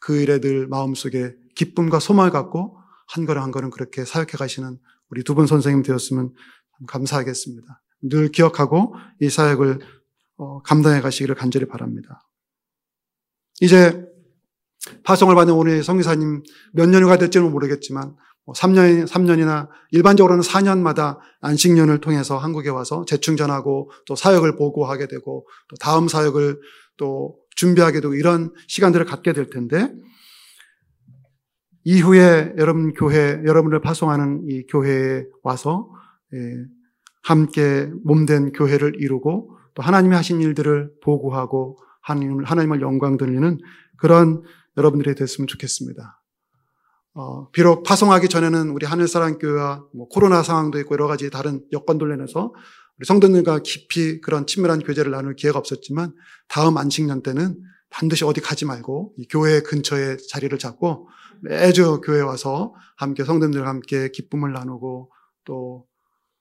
그 0.01 0.17
일에 0.19 0.39
늘 0.39 0.67
마음속에 0.67 1.35
기쁨과 1.55 1.99
소망을 1.99 2.31
갖고 2.31 2.79
한 3.07 3.25
걸음 3.27 3.43
한 3.43 3.51
걸음 3.51 3.69
그렇게 3.69 4.03
사역해 4.03 4.31
가시는 4.31 4.79
우리 5.09 5.23
두 5.23 5.35
분 5.35 5.45
선생님 5.45 5.83
되었으면 5.83 6.33
감사하겠습니다. 6.87 7.83
늘 8.01 8.29
기억하고 8.31 8.95
이 9.19 9.29
사역을 9.29 9.79
어, 10.37 10.63
감당해 10.63 10.99
가시기를 11.01 11.35
간절히 11.35 11.67
바랍니다. 11.67 12.27
이제 13.59 14.03
파송을 15.03 15.35
받은 15.35 15.53
오늘 15.53 15.83
성기사님 15.83 16.41
몇 16.73 16.89
년이가 16.89 17.19
될지는 17.19 17.51
모르겠지만 17.51 18.15
3년, 18.47 18.97
뭐 18.97 19.05
3년이나 19.05 19.69
일반적으로는 19.91 20.43
4년마다 20.43 21.19
안식년을 21.41 21.99
통해서 21.99 22.37
한국에 22.37 22.69
와서 22.69 23.05
재충전하고 23.05 23.91
또 24.05 24.15
사역을 24.15 24.55
보고하게 24.55 25.07
되고 25.07 25.47
또 25.69 25.75
다음 25.79 26.07
사역을 26.07 26.59
또 26.97 27.37
준비하게 27.55 28.01
되고 28.01 28.13
이런 28.13 28.51
시간들을 28.67 29.05
갖게 29.05 29.33
될 29.33 29.49
텐데 29.49 29.93
이후에 31.83 32.53
여러분 32.57 32.93
교회, 32.93 33.41
여러분을 33.45 33.81
파송하는 33.81 34.43
이 34.47 34.65
교회에 34.67 35.25
와서 35.43 35.89
예, 36.33 36.37
함께 37.23 37.89
몸된 38.03 38.51
교회를 38.51 38.93
이루고 38.97 39.57
또 39.73 39.83
하나님이 39.83 40.15
하신 40.15 40.41
일들을 40.41 40.91
보고하고 41.03 41.77
하나님을, 42.01 42.45
하나님을 42.45 42.81
영광 42.81 43.17
돌리는 43.17 43.57
그런 43.97 44.43
여러분들이 44.77 45.15
됐으면 45.15 45.47
좋겠습니다. 45.47 46.20
어, 47.13 47.49
비록 47.51 47.83
파송하기 47.83 48.29
전에는 48.29 48.69
우리 48.69 48.85
하늘사랑교회와 48.85 49.85
뭐 49.93 50.07
코로나 50.07 50.43
상황도 50.43 50.79
있고 50.79 50.93
여러 50.93 51.07
가지 51.07 51.29
다른 51.29 51.61
여건들 51.71 52.17
내서 52.17 52.53
우리 52.97 53.05
성도님과 53.05 53.59
깊이 53.63 54.21
그런 54.21 54.47
친밀한 54.47 54.79
교제를 54.79 55.11
나눌 55.11 55.35
기회가 55.35 55.59
없었지만 55.59 56.13
다음 56.47 56.77
안식년 56.77 57.21
때는 57.21 57.59
반드시 57.89 58.23
어디 58.23 58.39
가지 58.39 58.65
말고 58.65 59.13
이 59.17 59.27
교회 59.27 59.59
근처에 59.61 60.17
자리를 60.29 60.57
잡고 60.57 61.09
매주 61.41 61.99
교회 62.01 62.21
와서 62.21 62.73
함께 62.95 63.25
성도님들과 63.25 63.67
함께 63.67 64.09
기쁨을 64.09 64.53
나누고 64.53 65.11
또 65.43 65.85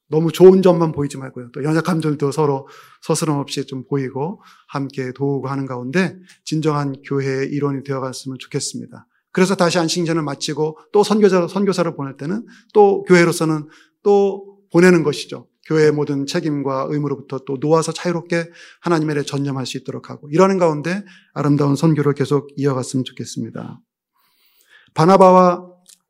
너무 0.09 0.31
좋은 0.31 0.61
점만 0.63 0.93
보이지 0.93 1.19
말고요. 1.19 1.51
또 1.53 1.65
연약한 1.65 2.01
점도 2.01 2.31
서로 2.31 2.69
서스럼 3.03 3.39
없이 3.39 3.67
좀 3.67 3.85
보이고 3.89 4.43
함께 4.69 5.13
도우고 5.13 5.49
하는 5.49 5.67
가운데 5.67 6.17
진정한 6.45 6.95
교회의 7.03 7.49
일원이 7.49 7.83
되어갔으면 7.85 8.39
좋겠습니다. 8.39 9.07
그래서 9.33 9.55
다시 9.55 9.79
안식년을 9.79 10.23
마치고 10.23 10.79
또 10.93 11.03
선교사, 11.03 11.47
선교사를 11.47 11.95
보낼 11.95 12.17
때는 12.17 12.47
또 12.75 13.03
교회로서는 13.05 13.69
또 14.03 14.59
보내는 14.73 15.03
것이죠. 15.03 15.47
교회의 15.67 15.93
모든 15.93 16.27
책임과 16.27 16.89
의무로부터 16.91 17.41
또 17.47 17.59
놓아서 17.61 17.93
자유롭게 17.93 18.51
하나님의 18.81 19.15
일에 19.15 19.23
전념할 19.25 19.67
수 19.67 19.77
있도록 19.79 20.11
하고 20.11 20.29
이러는 20.31 20.59
가운데 20.59 21.05
아름다운 21.33 21.77
선교를 21.77 22.15
계속 22.15 22.49
이어갔으면 22.57 23.05
좋겠습니다. 23.05 23.81
바나바와 24.95 25.65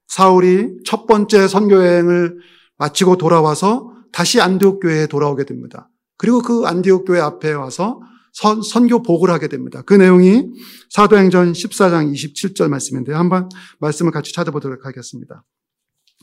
사울이 0.07 0.79
첫 0.85 1.07
번째 1.07 1.47
선교 1.47 1.77
여행을 1.77 2.39
마치고 2.79 3.17
돌아와서 3.19 3.93
다시 4.13 4.41
안디옥 4.41 4.81
교회에 4.81 5.07
돌아오게 5.07 5.45
됩니다. 5.45 5.91
그리고 6.17 6.41
그 6.41 6.65
안디옥 6.65 7.07
교회 7.07 7.21
앞에 7.21 7.53
와서 7.53 8.01
선, 8.33 8.63
선교 8.63 9.03
복을 9.03 9.31
하게 9.31 9.49
됩니다. 9.49 9.83
그 9.83 9.95
내용이 9.95 10.45
사도행전 10.91 11.53
14장 11.53 12.13
27절 12.13 12.69
말씀인데요. 12.69 13.17
한번 13.17 13.49
말씀을 13.81 14.13
같이 14.13 14.33
찾아보도록 14.33 14.87
하겠습니다. 14.87 15.45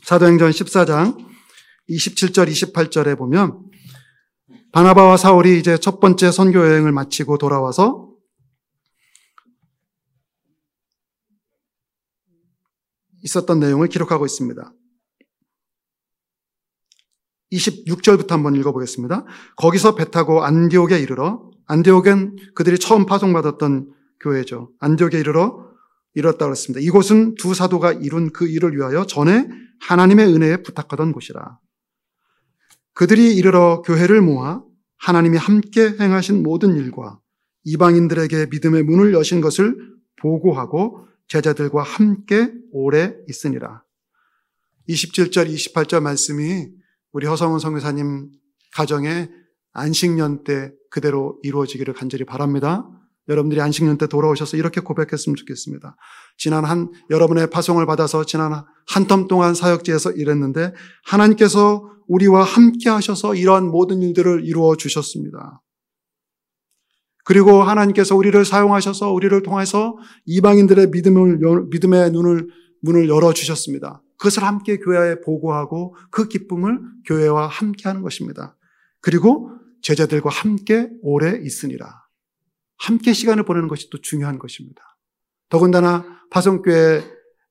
사도행전 0.04 0.50
14장 0.50 1.16
27절, 1.90 2.48
28절에 2.48 3.16
보면 3.16 3.62
바나바와 4.72 5.16
사울이 5.16 5.58
이제 5.58 5.78
첫 5.78 6.00
번째 6.00 6.30
선교 6.30 6.60
여행을 6.60 6.92
마치고 6.92 7.38
돌아와서 7.38 8.08
있었던 13.24 13.58
내용을 13.58 13.88
기록하고 13.88 14.26
있습니다. 14.26 14.72
26절부터 17.52 18.28
한번 18.30 18.54
읽어보겠습니다. 18.56 19.24
거기서 19.56 19.94
배 19.94 20.10
타고 20.10 20.44
안디옥에 20.44 20.98
이르러 20.98 21.50
안디옥은 21.68 22.54
그들이 22.54 22.78
처음 22.78 23.06
파송받았던 23.06 23.92
교회죠. 24.20 24.72
안디옥에 24.80 25.20
이르러 25.20 25.68
이뤘다 26.14 26.46
그랬습니다. 26.46 26.80
이곳은 26.80 27.36
두 27.36 27.54
사도가 27.54 27.92
이룬 27.92 28.32
그 28.32 28.48
일을 28.48 28.74
위하여 28.74 29.06
전에 29.06 29.46
하나님의 29.80 30.34
은혜에 30.34 30.62
부탁하던 30.62 31.12
곳이라. 31.12 31.58
그들이 32.94 33.36
이르러 33.36 33.82
교회를 33.82 34.20
모아 34.22 34.62
하나님이 34.96 35.36
함께 35.36 35.94
행하신 36.00 36.42
모든 36.42 36.74
일과 36.74 37.20
이방인들에게 37.64 38.46
믿음의 38.46 38.82
문을 38.82 39.12
여신 39.12 39.40
것을 39.40 39.76
보고하고 40.16 41.06
제자들과 41.28 41.82
함께 41.82 42.52
오래 42.72 43.14
있으니라. 43.28 43.84
27절, 44.88 45.52
28절 45.52 46.00
말씀이 46.00 46.70
우리 47.12 47.26
허성은 47.26 47.58
성교사님 47.58 48.30
가정에 48.72 49.28
안식년 49.78 50.44
때 50.44 50.72
그대로 50.90 51.38
이루어지기를 51.42 51.94
간절히 51.94 52.24
바랍니다. 52.24 52.88
여러분들이 53.28 53.60
안식년 53.60 53.98
때 53.98 54.06
돌아오셔서 54.06 54.56
이렇게 54.56 54.80
고백했으면 54.80 55.36
좋겠습니다. 55.36 55.96
지난 56.38 56.64
한, 56.64 56.90
여러분의 57.10 57.50
파송을 57.50 57.84
받아서 57.86 58.24
지난 58.24 58.52
한 58.52 59.06
텀 59.06 59.28
동안 59.28 59.54
사역지에서 59.54 60.12
일했는데 60.12 60.72
하나님께서 61.04 61.90
우리와 62.08 62.42
함께 62.42 62.88
하셔서 62.88 63.34
이러한 63.34 63.70
모든 63.70 64.00
일들을 64.02 64.44
이루어 64.46 64.76
주셨습니다. 64.76 65.62
그리고 67.24 67.62
하나님께서 67.62 68.16
우리를 68.16 68.42
사용하셔서 68.46 69.12
우리를 69.12 69.42
통해서 69.42 69.98
이방인들의 70.24 70.88
믿음을, 70.88 71.38
믿음의 71.70 72.10
눈을, 72.12 72.48
문을 72.80 73.10
열어주셨습니다. 73.10 74.02
그것을 74.16 74.44
함께 74.44 74.78
교회에 74.78 75.20
보고하고 75.20 75.94
그 76.10 76.28
기쁨을 76.28 76.80
교회와 77.04 77.46
함께 77.46 77.88
하는 77.88 78.00
것입니다. 78.00 78.56
그리고 79.02 79.50
제자들과 79.82 80.30
함께 80.30 80.88
오래 81.02 81.38
있으니라. 81.42 81.86
함께 82.78 83.12
시간을 83.12 83.44
보내는 83.44 83.68
것이 83.68 83.90
또 83.90 84.00
중요한 84.00 84.38
것입니다. 84.38 84.82
더군다나 85.48 86.04
파송교회 86.30 87.02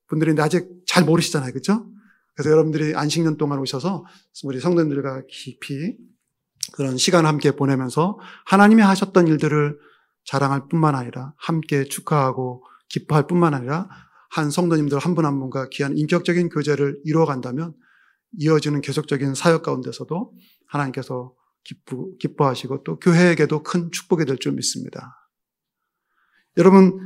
분들이 0.08 0.34
아직 0.40 0.68
잘 0.86 1.04
모르시잖아요. 1.04 1.52
그죠? 1.52 1.86
그래서 2.34 2.50
여러분들이 2.50 2.94
안식년 2.94 3.36
동안 3.36 3.58
오셔서 3.58 4.04
우리 4.44 4.60
성도님들과 4.60 5.22
깊이 5.28 5.96
그런 6.72 6.96
시간을 6.96 7.28
함께 7.28 7.52
보내면서 7.52 8.18
하나님이 8.46 8.82
하셨던 8.82 9.26
일들을 9.26 9.78
자랑할 10.24 10.68
뿐만 10.68 10.94
아니라 10.94 11.34
함께 11.36 11.84
축하하고 11.84 12.64
기뻐할 12.88 13.26
뿐만 13.26 13.54
아니라 13.54 13.88
한 14.30 14.50
성도님들 14.50 14.98
한 14.98 15.14
분한 15.14 15.38
분과 15.40 15.68
귀한 15.70 15.96
인격적인 15.96 16.50
교제를 16.50 17.00
이루어 17.04 17.24
간다면 17.24 17.74
이어지는 18.38 18.82
계속적인 18.82 19.34
사역 19.34 19.62
가운데서도 19.62 20.32
하나님께서 20.66 21.32
기쁘, 21.68 22.16
기뻐 22.18 22.46
하시고 22.46 22.82
또 22.82 22.98
교회에게도 22.98 23.62
큰 23.62 23.90
축복이 23.92 24.24
될 24.24 24.38
줄 24.38 24.52
믿습니다. 24.52 25.28
여러분, 26.56 26.98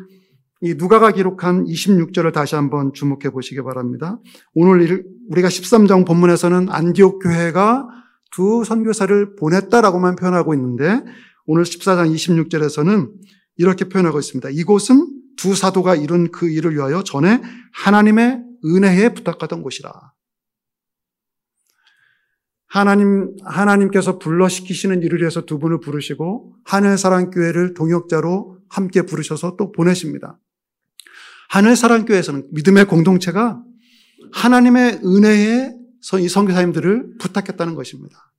이 0.60 0.74
누가가 0.74 1.10
기록한 1.10 1.64
26절을 1.64 2.32
다시 2.32 2.54
한번 2.54 2.92
주목해 2.92 3.30
보시기 3.30 3.60
바랍니다. 3.62 4.20
오늘 4.54 5.04
우리가 5.28 5.48
13장 5.48 6.06
본문에서는 6.06 6.68
안디옥 6.70 7.20
교회가 7.24 7.88
두 8.30 8.62
선교사를 8.64 9.34
보냈다라고만 9.34 10.14
표현하고 10.14 10.54
있는데 10.54 11.02
오늘 11.46 11.64
14장 11.64 12.14
26절에서는 12.14 13.10
이렇게 13.56 13.88
표현하고 13.88 14.20
있습니다. 14.20 14.50
이곳은 14.50 15.08
두 15.36 15.56
사도가 15.56 15.96
이룬 15.96 16.30
그 16.30 16.48
일을 16.48 16.76
위하여 16.76 17.02
전에 17.02 17.42
하나님의 17.74 18.40
은혜에 18.64 19.14
부탁하던 19.14 19.62
곳이라. 19.62 19.90
하나님, 22.72 23.36
하나님께서 23.44 24.18
불러시키시는 24.18 25.02
일을 25.02 25.20
위해서 25.20 25.44
두 25.44 25.58
분을 25.58 25.80
부르시고 25.80 26.56
하늘사랑교회를 26.64 27.74
동역자로 27.74 28.60
함께 28.70 29.02
부르셔서 29.02 29.56
또 29.58 29.72
보내십니다. 29.72 30.40
하늘사랑교회에서는 31.50 32.48
믿음의 32.50 32.86
공동체가 32.86 33.62
하나님의 34.32 35.02
은혜에 35.04 35.74
이 36.22 36.28
선교사님들을 36.30 37.18
부탁했다는 37.18 37.74
것입니다. 37.74 38.32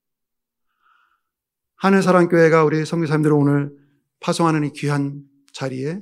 하늘사랑교회가 1.75 2.63
우리 2.63 2.87
선교사님들을 2.87 3.35
오늘 3.35 3.71
파송하는 4.19 4.65
이 4.65 4.73
귀한 4.73 5.21
자리에 5.51 6.01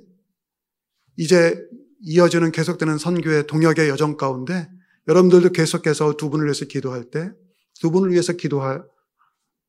이제 1.18 1.62
이어지는 2.00 2.54
계속되는 2.54 2.98
선교의 2.98 3.48
동역의 3.48 3.90
여정 3.90 4.16
가운데 4.16 4.70
여러분들도 5.10 5.50
계속해서 5.50 6.16
두 6.16 6.30
분을 6.30 6.46
위해서 6.46 6.64
기도할 6.64 7.04
때 7.12 7.34
두 7.82 7.92
분을 7.92 8.12
위해서 8.12 8.34
기도할 8.34 8.84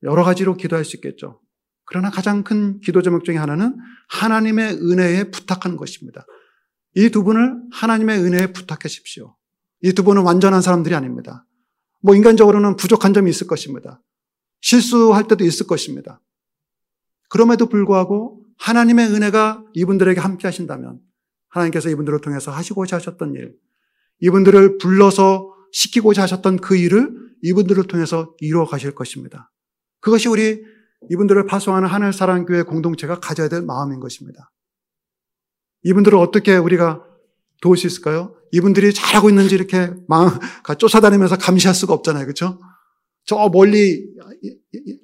여러 0.03 0.23
가지로 0.23 0.55
기도할 0.55 0.85
수 0.85 0.95
있겠죠. 0.97 1.41
그러나 1.85 2.09
가장 2.09 2.43
큰 2.43 2.79
기도 2.79 3.01
제목 3.01 3.25
중에 3.25 3.35
하나는 3.37 3.75
하나님의 4.09 4.75
은혜에 4.75 5.31
부탁하는 5.31 5.75
것입니다. 5.75 6.25
이 6.95 7.09
두 7.09 7.23
분을 7.23 7.55
하나님의 7.71 8.19
은혜에 8.19 8.53
부탁하십시오. 8.53 9.35
이 9.81 9.93
두 9.93 10.03
분은 10.03 10.21
완전한 10.21 10.61
사람들이 10.61 10.93
아닙니다. 10.95 11.45
뭐 12.01 12.15
인간적으로는 12.15 12.75
부족한 12.75 13.13
점이 13.13 13.29
있을 13.29 13.47
것입니다. 13.47 13.99
실수할 14.61 15.27
때도 15.27 15.43
있을 15.43 15.65
것입니다. 15.67 16.21
그럼에도 17.29 17.65
불구하고 17.67 18.45
하나님의 18.57 19.07
은혜가 19.07 19.63
이분들에게 19.73 20.19
함께 20.21 20.47
하신다면 20.47 20.99
하나님께서 21.49 21.89
이분들을 21.89 22.21
통해서 22.21 22.51
하시고자 22.51 22.97
하셨던 22.97 23.33
일, 23.33 23.55
이분들을 24.19 24.77
불러서 24.77 25.51
시키고자 25.71 26.21
하셨던 26.23 26.57
그 26.57 26.75
일을 26.77 27.23
이분들을 27.43 27.83
통해서 27.83 28.33
이루어 28.39 28.65
가실 28.65 28.95
것입니다. 28.95 29.51
그것이 29.99 30.27
우리 30.29 30.63
이분들을 31.09 31.45
파송하는 31.45 31.87
하늘 31.87 32.13
사랑교회 32.13 32.63
공동체가 32.63 33.19
가져야 33.19 33.49
될 33.49 33.61
마음인 33.61 33.99
것입니다. 33.99 34.51
이분들을 35.83 36.17
어떻게 36.17 36.55
우리가 36.55 37.03
도울 37.61 37.77
수 37.77 37.87
있을까요? 37.87 38.35
이분들이 38.51 38.93
잘하고 38.93 39.29
있는지 39.29 39.55
이렇게 39.55 39.91
막 40.07 40.39
쫓아다니면서 40.77 41.37
감시할 41.37 41.75
수가 41.75 41.93
없잖아요. 41.93 42.25
그렇죠? 42.25 42.59
저 43.25 43.49
멀리 43.49 44.13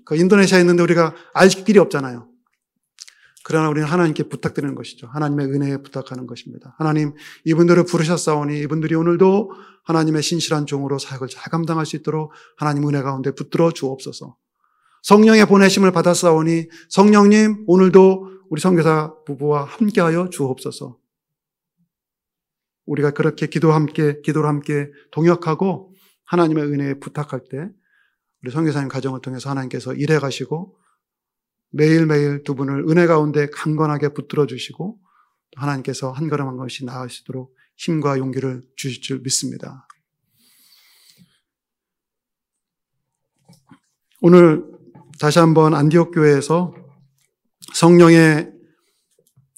그 0.06 0.16
인도네시아에 0.16 0.62
있는데 0.62 0.82
우리가 0.84 1.16
알 1.34 1.50
길이 1.50 1.80
없잖아요. 1.80 2.29
그러나 3.50 3.68
우리는 3.68 3.88
하나님께 3.88 4.30
부탁드리는 4.30 4.76
것이죠. 4.76 5.08
하나님의 5.08 5.48
은혜에 5.48 5.78
부탁하는 5.78 6.28
것입니다. 6.28 6.76
하나님, 6.78 7.16
이분들을 7.46 7.84
부르셨사오니 7.86 8.60
이분들이 8.60 8.94
오늘도 8.94 9.52
하나님의 9.86 10.22
신실한 10.22 10.68
종으로 10.68 11.00
사역을 11.00 11.30
잘 11.30 11.50
감당할 11.50 11.88
수 11.88 11.96
있도록 11.96 12.32
하나님 12.58 12.88
은혜 12.88 13.02
가운데 13.02 13.32
붙들어 13.32 13.72
주옵소서. 13.72 14.38
성령의 15.02 15.48
보내심을 15.48 15.92
받았사오니 15.92 16.68
성령님 16.90 17.64
오늘도 17.66 18.28
우리 18.52 18.62
성교사 18.62 19.16
부부와 19.26 19.64
함께하여 19.64 20.30
주옵소서. 20.30 21.00
우리가 22.86 23.12
그렇게 23.12 23.48
기도 23.48 23.72
함께 23.72 24.22
기도를 24.22 24.48
함께 24.48 24.92
동역하고 25.10 25.96
하나님의 26.26 26.66
은혜에 26.66 27.00
부탁할 27.00 27.42
때 27.50 27.72
우리 28.44 28.52
성교사님 28.52 28.90
가정을 28.90 29.22
통해서 29.22 29.50
하나님께서 29.50 29.96
일해 29.96 30.20
가시고 30.20 30.76
매일매일 31.72 32.44
두 32.44 32.56
분을 32.56 32.86
은혜 32.90 33.08
가운데 33.08 33.48
강건하게 33.52 34.10
붙들어 34.10 34.46
주시고 34.46 35.00
하나님께서 35.56 36.12
한 36.12 36.30
걸음 36.30 36.48
한 36.48 36.58
것이 36.58 36.86
나아지도록 36.86 37.56
힘과 37.78 38.18
용기를 38.18 38.64
주실 38.76 39.02
줄 39.02 39.20
믿습니다. 39.20 39.88
오늘 44.22 44.66
다시 45.20 45.40
한번 45.40 45.74
안디옥 45.74 46.14
교회에서 46.14 46.74
성령의 47.74 48.52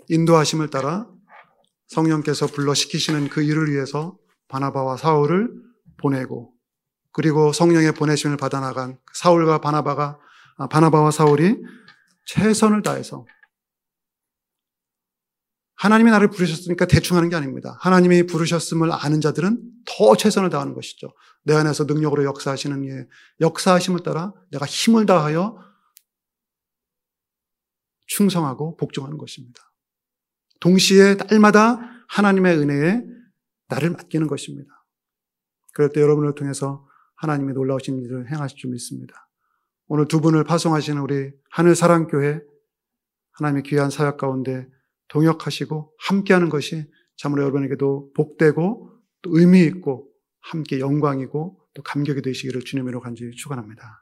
인도하심을 0.09 0.70
따라 0.70 1.07
성령께서 1.88 2.47
불러 2.47 2.74
시키시는 2.74 3.30
그 3.30 3.41
일을 3.41 3.72
위해서 3.72 4.18
바나바와 4.49 4.97
사울을 4.97 5.51
보내고 5.97 6.53
그리고 7.12 7.51
성령의 7.51 7.93
보내심을 7.93 8.38
받아 8.38 8.59
나간 8.59 8.97
사울과 9.14 9.59
바나바가 9.62 10.20
아, 10.57 10.68
바나바와 10.68 11.12
사울이 11.12 11.57
최선을 12.32 12.82
다해서 12.82 13.25
하나님이 15.75 16.11
나를 16.11 16.29
부르셨으니까 16.29 16.86
대충 16.86 17.17
하는 17.17 17.29
게 17.29 17.36
아닙니다. 17.36 17.77
하나님이 17.82 18.27
부르셨음을 18.27 18.89
아는 18.91 19.19
자들은 19.19 19.59
더 19.86 20.15
최선을 20.15 20.49
다하는 20.49 20.73
것이죠. 20.73 21.13
내 21.43 21.55
안에서 21.55 21.86
능력으로 21.86 22.23
역사하시는 22.23 22.86
예, 22.86 23.07
역사하심을 23.41 24.03
따라 24.03 24.32
내가 24.51 24.65
힘을 24.65 25.05
다하여 25.05 25.57
충성하고 28.05 28.77
복종하는 28.77 29.17
것입니다. 29.17 29.59
동시에 30.59 31.15
날마다 31.15 31.79
하나님의 32.09 32.57
은혜에 32.59 33.03
나를 33.67 33.89
맡기는 33.89 34.27
것입니다. 34.27 34.86
그럴 35.73 35.89
때 35.89 36.01
여러분을 36.01 36.36
통해서 36.36 36.88
하나님의 37.15 37.55
놀라우신 37.55 38.03
일을 38.03 38.29
행하실 38.32 38.57
줄 38.57 38.71
믿습니다. 38.71 39.30
오늘 39.94 40.08
두 40.08 40.22
분을 40.22 40.46
파송하시는 40.46 41.02
우리 41.02 41.34
하늘사랑교회 41.50 42.39
하나님의 43.34 43.64
귀한 43.64 43.89
사역 43.89 44.16
가운데 44.16 44.66
동역하시고 45.10 45.96
함께하는 46.08 46.48
것이 46.48 46.89
참으로 47.18 47.42
여러분에게도 47.42 48.14
복되고 48.16 48.89
또 49.22 49.38
의미 49.38 49.66
있고 49.66 50.08
함께 50.39 50.80
영광이고 50.80 51.60
또 51.74 51.84
감격이 51.84 52.22
되시기를 52.22 52.62
주님으로 52.62 53.02
간절히 53.02 53.32
축원합니다. 53.36 54.01